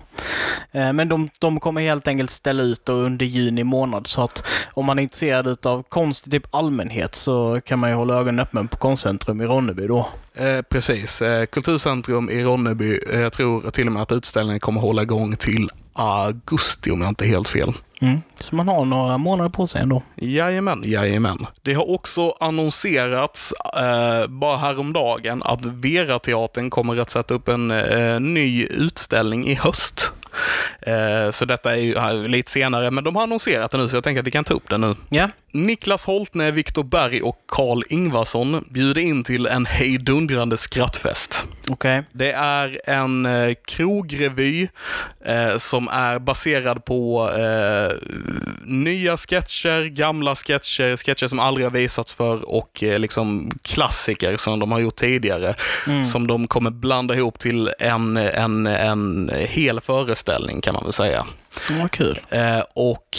Eh, 0.72 0.92
Men 0.92 1.08
de, 1.08 1.30
de 1.38 1.60
kommer 1.60 1.80
helt 1.80 2.08
enkelt 2.08 2.30
ställa 2.30 2.62
ut 2.62 2.88
under 2.88 3.26
juni 3.26 3.64
månad 3.64 4.06
så 4.06 4.22
att 4.22 4.42
om 4.74 4.86
man 4.86 4.98
är 4.98 5.02
intresserad 5.02 5.66
av 5.66 5.82
konst 5.82 6.26
i 6.26 6.30
typ 6.30 6.54
allmänhet 6.54 7.14
så 7.14 7.60
kan 7.64 7.78
man 7.78 7.90
ju 7.90 7.96
hålla 7.96 8.14
ögonen 8.14 8.40
öppna 8.40 8.64
på 8.64 8.76
Konstcentrum 8.76 9.40
i 9.40 9.44
Ronneby 9.44 9.86
då. 9.86 10.08
Eh, 10.34 10.62
precis. 10.62 11.22
Eh, 11.22 11.46
Kulturcentrum 11.46 12.30
i 12.30 12.44
Ronneby, 12.44 13.00
eh, 13.12 13.20
jag 13.20 13.32
tror 13.32 13.70
till 13.70 13.86
och 13.86 13.92
med 13.92 14.02
att 14.02 14.12
utställningen 14.12 14.60
kommer 14.60 14.80
hålla 14.80 15.02
igång 15.02 15.36
till 15.36 15.70
augusti 15.92 16.90
om 16.90 17.00
jag 17.00 17.08
inte 17.08 17.24
är 17.24 17.28
helt 17.28 17.48
fel. 17.48 17.72
Mm. 18.00 18.22
Så 18.36 18.56
man 18.56 18.68
har 18.68 18.84
några 18.84 19.18
månader 19.18 19.50
på 19.50 19.66
sig 19.66 19.82
ändå. 19.82 20.02
Jajamän, 20.16 20.82
jajamän. 20.84 21.46
Det 21.62 21.74
har 21.74 21.90
också 21.90 22.34
annonserats 22.40 23.54
eh, 23.76 24.26
bara 24.28 24.56
häromdagen 24.56 25.42
att 25.42 25.64
Vera-teatern 25.64 26.70
kommer 26.70 26.96
att 26.96 27.10
sätta 27.10 27.34
upp 27.34 27.48
en 27.48 27.70
eh, 27.70 28.20
ny 28.20 28.66
utställning 28.66 29.46
i 29.46 29.54
höst. 29.54 30.12
Eh, 30.82 31.30
så 31.30 31.44
detta 31.44 31.72
är 31.72 31.80
ju 31.80 31.98
här 31.98 32.28
lite 32.28 32.50
senare, 32.50 32.90
men 32.90 33.04
de 33.04 33.16
har 33.16 33.22
annonserat 33.22 33.70
det 33.70 33.78
nu 33.78 33.88
så 33.88 33.96
jag 33.96 34.04
tänker 34.04 34.20
att 34.20 34.26
vi 34.26 34.30
kan 34.30 34.44
ta 34.44 34.54
upp 34.54 34.70
det 34.70 34.78
nu. 34.78 34.94
Ja. 35.08 35.28
Niklas 35.52 36.04
Holtne, 36.04 36.50
Viktor 36.50 36.84
Berg 36.84 37.22
och 37.22 37.36
Carl 37.48 37.82
Ingvarsson 37.88 38.64
bjuder 38.70 39.02
in 39.02 39.24
till 39.24 39.46
en 39.46 39.66
hejdundrande 39.66 40.56
skrattfest. 40.56 41.46
Okej. 41.70 42.02
Det 42.12 42.32
är 42.32 42.80
en 42.84 43.26
eh, 43.26 43.54
krogrevy 43.66 44.68
eh, 45.24 45.56
som 45.56 45.88
är 45.88 46.18
baserad 46.18 46.84
på 46.84 47.30
eh, 47.30 47.96
nya 48.64 49.16
sketcher, 49.16 49.84
gamla 49.84 50.34
sketcher, 50.34 50.96
sketcher 50.96 51.28
som 51.28 51.38
aldrig 51.38 51.66
har 51.66 51.70
visats 51.70 52.12
för 52.14 52.48
och 52.48 52.82
eh, 52.82 52.98
liksom 52.98 53.50
klassiker 53.62 54.36
som 54.36 54.58
de 54.58 54.72
har 54.72 54.78
gjort 54.78 54.96
tidigare. 54.96 55.54
Som 56.04 56.26
de 56.26 56.46
kommer 56.48 56.70
blanda 56.70 57.14
ihop 57.14 57.38
till 57.38 57.70
en, 57.78 58.16
en, 58.16 58.66
en 58.66 59.30
hel 59.34 59.80
föreställning 59.80 60.60
kan 60.60 60.74
man 60.74 60.84
väl 60.84 60.92
säga. 60.92 61.26
Vad 61.70 61.90
kul. 61.90 62.20
Eh, 62.30 62.60
och 62.74 63.18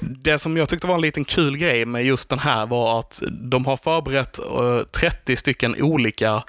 det 0.00 0.38
som 0.38 0.56
jag 0.56 0.68
tyckte 0.68 0.86
var 0.86 0.94
en 0.94 1.00
liten 1.00 1.24
kul 1.24 1.56
grej 1.56 1.86
med 1.86 2.04
just 2.04 2.28
den 2.30 2.38
här 2.38 2.66
var 2.66 2.98
att 3.00 3.22
de 3.30 3.66
har 3.66 3.76
förberett 3.76 4.38
eh, 4.38 4.82
30 5.00 5.36
stycken 5.36 5.82
olika 5.82 6.42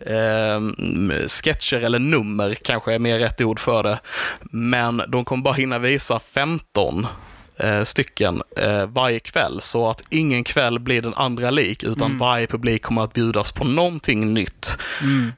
eh, 0.00 0.60
sketcher 1.28 1.76
eller 1.76 1.98
nummer, 1.98 2.54
kanske 2.54 2.94
är 2.94 2.98
mer 2.98 3.18
rätt 3.18 3.40
ord 3.40 3.60
för 3.60 3.82
det. 3.82 3.98
Men 4.50 5.02
de 5.08 5.24
kommer 5.24 5.42
bara 5.42 5.54
hinna 5.54 5.78
visa 5.78 6.20
15 6.20 7.06
eh, 7.56 7.84
stycken 7.84 8.42
eh, 8.56 8.86
varje 8.86 9.18
kväll. 9.18 9.60
Så 9.60 9.90
att 9.90 10.02
ingen 10.10 10.44
kväll 10.44 10.78
blir 10.78 11.02
den 11.02 11.14
andra 11.14 11.50
lik, 11.50 11.82
utan 11.82 12.18
varje 12.18 12.46
publik 12.46 12.82
kommer 12.82 13.02
att 13.02 13.12
bjudas 13.12 13.52
på 13.52 13.64
någonting 13.64 14.34
nytt 14.34 14.76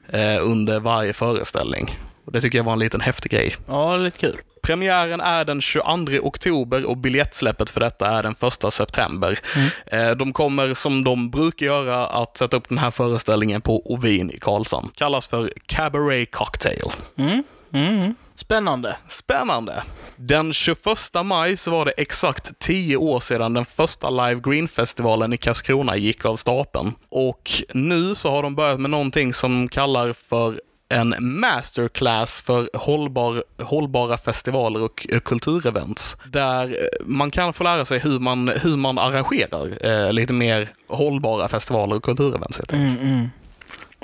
eh, 0.09 0.37
under 0.41 0.79
varje 0.79 1.13
föreställning. 1.13 1.99
Och 2.29 2.33
det 2.33 2.41
tycker 2.41 2.57
jag 2.57 2.65
var 2.65 2.73
en 2.73 2.79
liten 2.79 3.01
häftig 3.01 3.31
grej. 3.31 3.55
Ja, 3.67 3.97
lite 3.97 4.17
kul. 4.17 4.37
Premiären 4.61 5.21
är 5.21 5.45
den 5.45 5.61
22 5.61 5.87
oktober 6.21 6.85
och 6.85 6.97
biljettsläppet 6.97 7.69
för 7.69 7.79
detta 7.79 8.07
är 8.07 8.23
den 8.23 8.35
1 8.65 8.73
september. 8.73 9.39
Eh, 9.85 10.09
De 10.11 10.33
kommer, 10.33 10.73
som 10.73 11.03
de 11.03 11.29
brukar 11.29 11.65
göra, 11.65 12.05
att 12.05 12.37
sätta 12.37 12.57
upp 12.57 12.69
den 12.69 12.77
här 12.77 12.91
föreställningen 12.91 13.61
på 13.61 13.93
Ovin 13.93 14.31
i 14.31 14.39
Karlshamn. 14.39 14.89
Kallas 14.95 15.27
för 15.27 15.51
Cabaret 15.65 16.31
Cocktail. 16.31 16.91
Mm. 17.17 17.43
Mm. 17.73 18.15
Spännande. 18.35 18.97
Spännande! 19.07 19.83
Den 20.15 20.53
21 20.53 20.85
maj 21.23 21.57
så 21.57 21.71
var 21.71 21.85
det 21.85 21.91
exakt 21.97 22.59
10 22.59 22.97
år 22.97 23.19
sedan 23.19 23.53
den 23.53 23.65
första 23.65 24.09
Live 24.09 24.41
Green-festivalen 24.43 25.33
i 25.33 25.37
Karlskrona 25.37 25.95
gick 25.97 26.25
av 26.25 26.37
stapeln. 26.37 26.93
Och 27.09 27.51
nu 27.73 28.15
så 28.15 28.31
har 28.31 28.43
de 28.43 28.55
börjat 28.55 28.79
med 28.79 28.89
någonting 28.91 29.33
som 29.33 29.67
kallar 29.69 30.13
för 30.13 30.59
en 30.89 31.15
masterclass 31.19 32.41
för 32.41 32.69
hållbar, 32.73 33.43
hållbara 33.63 34.17
festivaler 34.17 34.83
och 34.83 35.07
eh, 35.09 35.19
kulturevents. 35.19 36.17
Där 36.25 36.65
eh, 36.65 37.05
man 37.05 37.31
kan 37.31 37.53
få 37.53 37.63
lära 37.63 37.85
sig 37.85 37.99
hur 37.99 38.19
man, 38.19 38.47
hur 38.47 38.77
man 38.77 38.97
arrangerar 38.97 39.85
eh, 39.85 40.13
lite 40.13 40.33
mer 40.33 40.69
hållbara 40.87 41.47
festivaler 41.47 41.95
och 41.95 42.03
kulturevents 42.03 42.57
helt 42.57 42.73
enkelt. 42.73 43.01
Mm, 43.01 43.13
mm. 43.13 43.29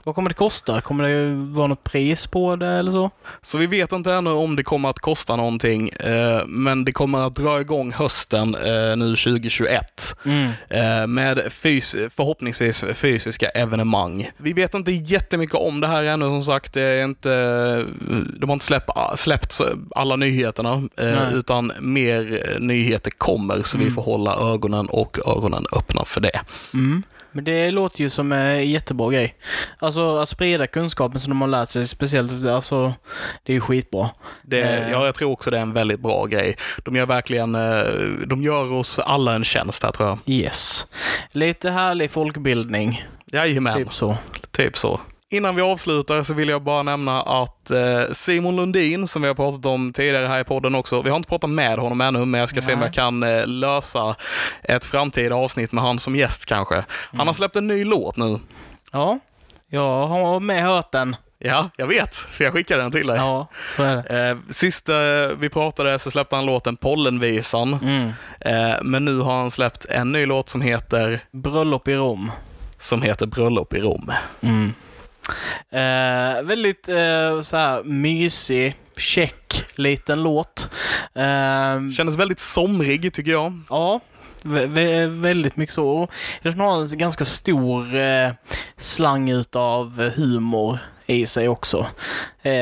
Vad 0.06 0.16
kommer 0.16 0.30
det 0.30 0.34
kosta? 0.36 0.82
Kommer 0.82 1.04
det 1.10 1.36
vara 1.56 1.68
något 1.68 1.84
pris 1.84 2.28
på 2.28 2.56
det 2.56 2.68
eller 2.68 2.92
så? 2.92 3.12
Så 3.42 3.58
vi 3.58 3.68
vet 3.68 3.92
inte 3.92 4.14
ännu 4.14 4.30
om 4.30 4.56
det 4.56 4.64
kommer 4.64 4.90
att 4.90 5.00
kosta 5.00 5.36
någonting, 5.36 5.90
eh, 5.90 6.46
men 6.48 6.86
det 6.86 6.92
kommer 6.92 7.28
att 7.28 7.36
dra 7.36 7.62
igång 7.62 7.92
hösten 7.94 8.56
eh, 8.56 8.98
nu 8.98 9.16
2021 9.16 10.16
Mm. 10.26 10.50
eh, 10.70 11.08
med 11.08 11.38
fys- 11.52 12.10
förhoppningsvis 12.16 12.86
fysiska 12.94 13.48
evenemang. 13.50 14.30
Vi 14.38 14.54
vet 14.54 14.74
inte 14.74 14.92
jättemycket 14.92 15.56
om 15.56 15.82
det 15.82 15.88
här 15.88 16.04
ännu 16.04 16.26
som 16.26 16.44
sagt. 16.44 16.74
Det 16.74 16.82
är 16.82 17.04
inte, 17.04 17.30
de 18.40 18.50
har 18.50 18.54
inte 18.54 18.66
släppt, 18.66 18.90
släppt 19.18 19.62
alla 19.96 20.16
nyheterna, 20.16 20.84
Nej. 20.98 21.18
utan 21.34 21.72
mer 21.80 22.44
nyheter 22.60 23.12
kommer, 23.12 23.64
så 23.64 23.78
vi 23.78 23.92
får 23.92 24.02
hålla 24.02 24.36
ögonen 24.54 24.88
och 24.90 25.18
öronen 25.28 25.66
öppna 25.78 26.06
för 26.06 26.22
det. 26.22 26.42
Mm. 26.74 27.04
Men 27.36 27.44
det 27.44 27.72
låter 27.72 28.02
ju 28.02 28.10
som 28.10 28.32
en 28.32 28.70
jättebra 28.70 29.12
grej. 29.12 29.36
Alltså 29.80 30.18
att 30.18 30.30
sprida 30.30 30.68
kunskapen 30.68 31.20
som 31.20 31.30
de 31.30 31.42
har 31.42 31.48
lärt 31.48 31.70
sig, 31.70 31.88
speciellt, 31.88 32.46
alltså, 32.48 32.94
det 33.44 33.52
är 33.52 33.54
ju 33.54 33.62
skitbra. 33.62 34.10
Det, 34.44 34.62
Eh. 34.62 34.92
ja, 34.92 35.06
jag 35.06 35.16
tror 35.16 35.32
också 35.32 35.52
det 35.52 35.58
är 35.58 35.62
en 35.62 35.74
väldigt 35.74 36.00
bra 36.00 36.26
grej. 36.26 36.58
De 36.86 36.96
gör 36.96 37.06
verkligen, 37.06 37.56
eh, 37.56 37.84
de 38.28 38.42
gör 38.44 38.72
oss 38.72 39.00
alla 39.00 39.36
en 39.36 39.44
tjänst 39.44 39.84
här 39.84 39.92
tror 39.92 40.08
jag. 40.10 40.18
Yes. 40.26 40.86
Lite 41.32 41.70
härlig 41.70 42.12
folkbildning, 42.12 43.06
Jajamän, 43.26 43.78
typ 43.78 43.94
så. 43.94 44.18
typ 44.52 44.78
så. 44.78 45.00
Innan 45.36 45.56
vi 45.56 45.62
avslutar 45.62 46.24
så 46.24 46.34
vill 46.34 46.50
jag 46.50 46.62
bara 46.62 46.84
nämna 46.84 47.22
att 47.22 47.72
eh, 47.72 48.02
Simon 48.14 48.56
Lundin, 48.56 49.08
som 49.08 49.22
vi 49.22 49.28
har 49.28 49.36
pratat 49.36 49.66
om 49.66 49.94
tidigare 49.94 50.26
här 50.28 50.40
i 50.40 50.44
podden 50.44 50.76
också, 50.76 51.02
vi 51.02 51.10
har 51.10 51.18
inte 51.18 51.30
pratat 51.30 51.50
med 51.50 51.80
honom 51.80 52.02
ännu, 52.02 52.26
men 52.26 52.40
jag 52.40 52.50
ska 52.50 52.62
se 52.62 52.74
om 52.74 52.80
Nej. 52.80 52.88
jag 52.88 52.94
kan 52.94 53.24
eh, 53.24 53.48
lösa 53.48 54.16
ett 54.64 54.86
framtida 54.86 55.36
avsnitt 55.36 55.72
med 55.72 55.84
han 55.84 56.00
som 56.00 56.16
gäst 56.16 56.46
kanske. 56.46 56.76
Han 56.76 56.86
Mm. 57.14 57.28
har 57.28 57.34
släppt 57.34 57.56
en 57.56 57.68
ny 57.68 57.84
låt 57.86 58.18
nu. 58.18 58.40
Ja, 58.92 59.20
jag 59.70 60.08
har 60.08 60.40
med 60.40 60.64
hört 60.64 60.92
den. 60.92 61.16
Ja, 61.40 61.70
jag 61.78 61.88
vet, 61.88 62.16
för 62.16 62.44
jag 62.44 62.54
skickade 62.54 62.82
den 62.82 62.92
till 62.92 63.08
dig. 63.08 63.18
Ja, 63.18 63.48
så 63.76 63.84
är 63.84 63.96
det. 63.96 64.30
Eh, 64.30 64.38
sist 64.50 64.90
vi 65.38 65.50
pratade 65.50 66.00
så 66.00 66.12
släppte 66.12 66.36
han 66.36 66.46
låten 66.46 66.76
Pollenvisan, 66.76 67.74
Mm. 67.74 68.12
men 68.82 69.06
nu 69.06 69.20
har 69.20 69.38
han 69.38 69.52
släppt 69.52 69.86
en 69.86 70.12
ny 70.12 70.26
låt 70.26 70.50
som 70.50 70.62
heter, 70.62 71.20
Bröllop 71.32 71.88
i 71.88 71.96
Rom. 71.96 72.32
som 72.80 73.02
heter 73.02 73.26
Bröllop 73.26 73.74
i 73.74 73.80
Rom. 73.82 74.12
Mm. 74.42 74.74
Eh, 75.70 76.42
väldigt 76.44 76.90
eh, 76.90 77.42
så 77.42 77.58
här 77.58 77.84
mysig, 77.84 78.76
check 78.98 79.64
liten 79.76 80.24
låt. 80.24 80.70
Eh, 81.16 81.90
Kändes 81.98 82.18
väldigt 82.18 82.40
somrig 82.40 83.14
tycker 83.14 83.32
jag. 83.32 83.60
ja, 83.70 84.00
vä- 84.44 84.68
vä- 84.74 85.22
väldigt 85.22 85.58
mycket 85.58 85.76
så. 85.76 86.08
Den 86.44 86.60
har 86.60 86.82
en 86.82 86.98
ganska 86.98 87.26
stor 87.26 87.96
eh, 87.96 88.32
slang 88.78 89.30
utav 89.30 90.12
humor 90.16 90.78
i 91.06 91.26
sig 91.26 91.50
också. 91.50 91.88
Eh, 92.42 92.54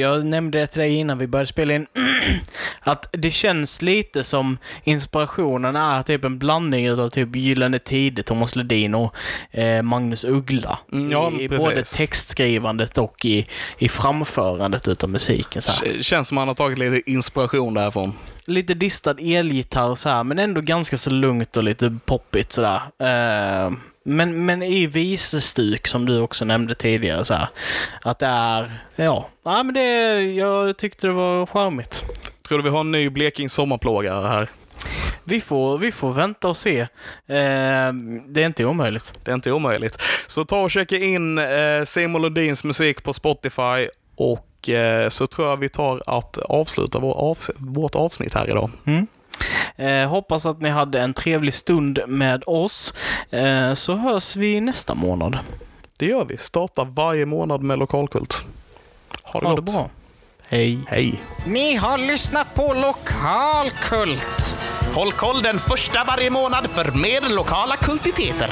jag 0.00 0.26
nämnde 0.26 0.58
det 0.58 0.66
till 0.66 0.80
dig 0.80 0.94
innan 0.94 1.18
vi 1.18 1.26
började 1.26 1.46
spela 1.46 1.74
in, 1.74 1.86
att 2.80 3.08
det 3.12 3.30
känns 3.30 3.82
lite 3.82 4.24
som 4.24 4.58
inspirationen 4.84 5.76
är 5.76 6.02
typ 6.02 6.24
en 6.24 6.38
blandning 6.38 6.86
utav 6.86 7.08
typ 7.08 7.36
Gyllene 7.36 7.78
Tider, 7.78 8.22
Thomas 8.22 8.56
Ledin 8.56 8.94
och 8.94 9.14
eh, 9.50 9.82
Magnus 9.82 10.24
Uggla. 10.24 10.78
Mm, 10.92 11.12
ja, 11.12 11.32
I 11.40 11.48
precis. 11.48 11.64
både 11.64 11.82
textskrivandet 11.82 12.98
och 12.98 13.24
i, 13.24 13.46
i 13.78 13.88
framförandet 13.88 14.88
utav 14.88 15.10
musiken. 15.10 15.62
Så 15.62 15.72
här. 15.72 16.02
Känns 16.02 16.28
som 16.28 16.36
han 16.36 16.48
har 16.48 16.54
tagit 16.54 16.78
lite 16.78 17.10
inspiration 17.10 17.74
därifrån. 17.74 18.12
Lite 18.46 18.74
distad 18.74 19.16
elgitarr 19.18 19.94
så 19.94 20.08
här, 20.08 20.24
men 20.24 20.38
ändå 20.38 20.60
ganska 20.60 20.96
så 20.96 21.10
lugnt 21.10 21.56
och 21.56 21.64
lite 21.64 21.98
poppigt 22.04 22.52
sådär. 22.52 22.80
Eh, 22.98 23.70
men, 24.04 24.46
men 24.46 24.62
i 24.62 24.86
visestuk 24.86 25.86
som 25.86 26.06
du 26.06 26.20
också 26.20 26.44
nämnde 26.44 26.74
tidigare 26.74 27.24
så 27.24 27.34
här. 27.34 27.48
Att 28.02 28.18
det 28.18 28.26
är, 28.26 28.72
ja, 28.96 29.28
ja 29.44 29.62
men 29.62 29.74
det, 29.74 30.22
jag 30.22 30.76
tyckte 30.76 31.06
det 31.06 31.12
var 31.12 31.46
charmigt. 31.46 32.04
Tror 32.48 32.58
du 32.58 32.64
vi 32.64 32.70
har 32.70 32.80
en 32.80 32.92
ny 32.92 33.10
Bleking 33.10 33.50
sommarplåga 33.50 34.20
här? 34.20 34.48
Vi 35.24 35.40
får, 35.40 35.78
vi 35.78 35.92
får 35.92 36.12
vänta 36.12 36.48
och 36.48 36.56
se. 36.56 36.80
Eh, 36.80 36.88
det 38.26 38.42
är 38.42 38.46
inte 38.46 38.64
omöjligt. 38.64 39.12
Det 39.24 39.30
är 39.30 39.34
inte 39.34 39.52
omöjligt. 39.52 40.02
Så 40.26 40.44
ta 40.44 40.62
och 40.62 40.70
checka 40.70 40.96
in 40.96 41.38
eh, 41.38 41.84
Simon 41.84 42.22
Lundins 42.22 42.64
musik 42.64 43.02
på 43.02 43.12
Spotify 43.12 43.88
och 44.16 44.68
eh, 44.68 45.08
så 45.08 45.26
tror 45.26 45.48
jag 45.48 45.56
vi 45.56 45.68
tar 45.68 46.02
att 46.06 46.38
avsluta 46.38 46.98
vår 46.98 47.14
avs 47.14 47.50
vårt 47.56 47.94
avsnitt 47.94 48.34
här 48.34 48.50
idag. 48.50 48.70
Mm. 48.86 49.06
Eh, 49.76 50.08
hoppas 50.08 50.46
att 50.46 50.60
ni 50.60 50.68
hade 50.68 51.00
en 51.00 51.14
trevlig 51.14 51.54
stund 51.54 51.98
med 52.08 52.42
oss, 52.46 52.94
eh, 53.30 53.74
så 53.74 53.94
hörs 53.94 54.36
vi 54.36 54.60
nästa 54.60 54.94
månad. 54.94 55.38
Det 55.96 56.06
gör 56.06 56.24
vi. 56.24 56.38
Starta 56.38 56.84
varje 56.84 57.26
månad 57.26 57.62
med 57.62 57.78
lokalkult. 57.78 58.42
Ha 59.22 59.40
det 59.40 59.46
Ha 59.46 59.54
gott. 59.54 59.66
det 59.66 59.72
bra. 59.72 59.90
Hej. 60.48 60.78
Hej. 60.88 61.20
Ni 61.46 61.74
har 61.74 61.98
lyssnat 61.98 62.54
på 62.54 62.74
Lokalkult. 62.74 64.56
Håll 64.94 65.12
koll 65.12 65.42
den 65.42 65.58
första 65.58 66.04
varje 66.04 66.30
månad 66.30 66.70
för 66.70 66.84
mer 66.98 67.34
lokala 67.36 67.76
kultiteter. 67.76 68.50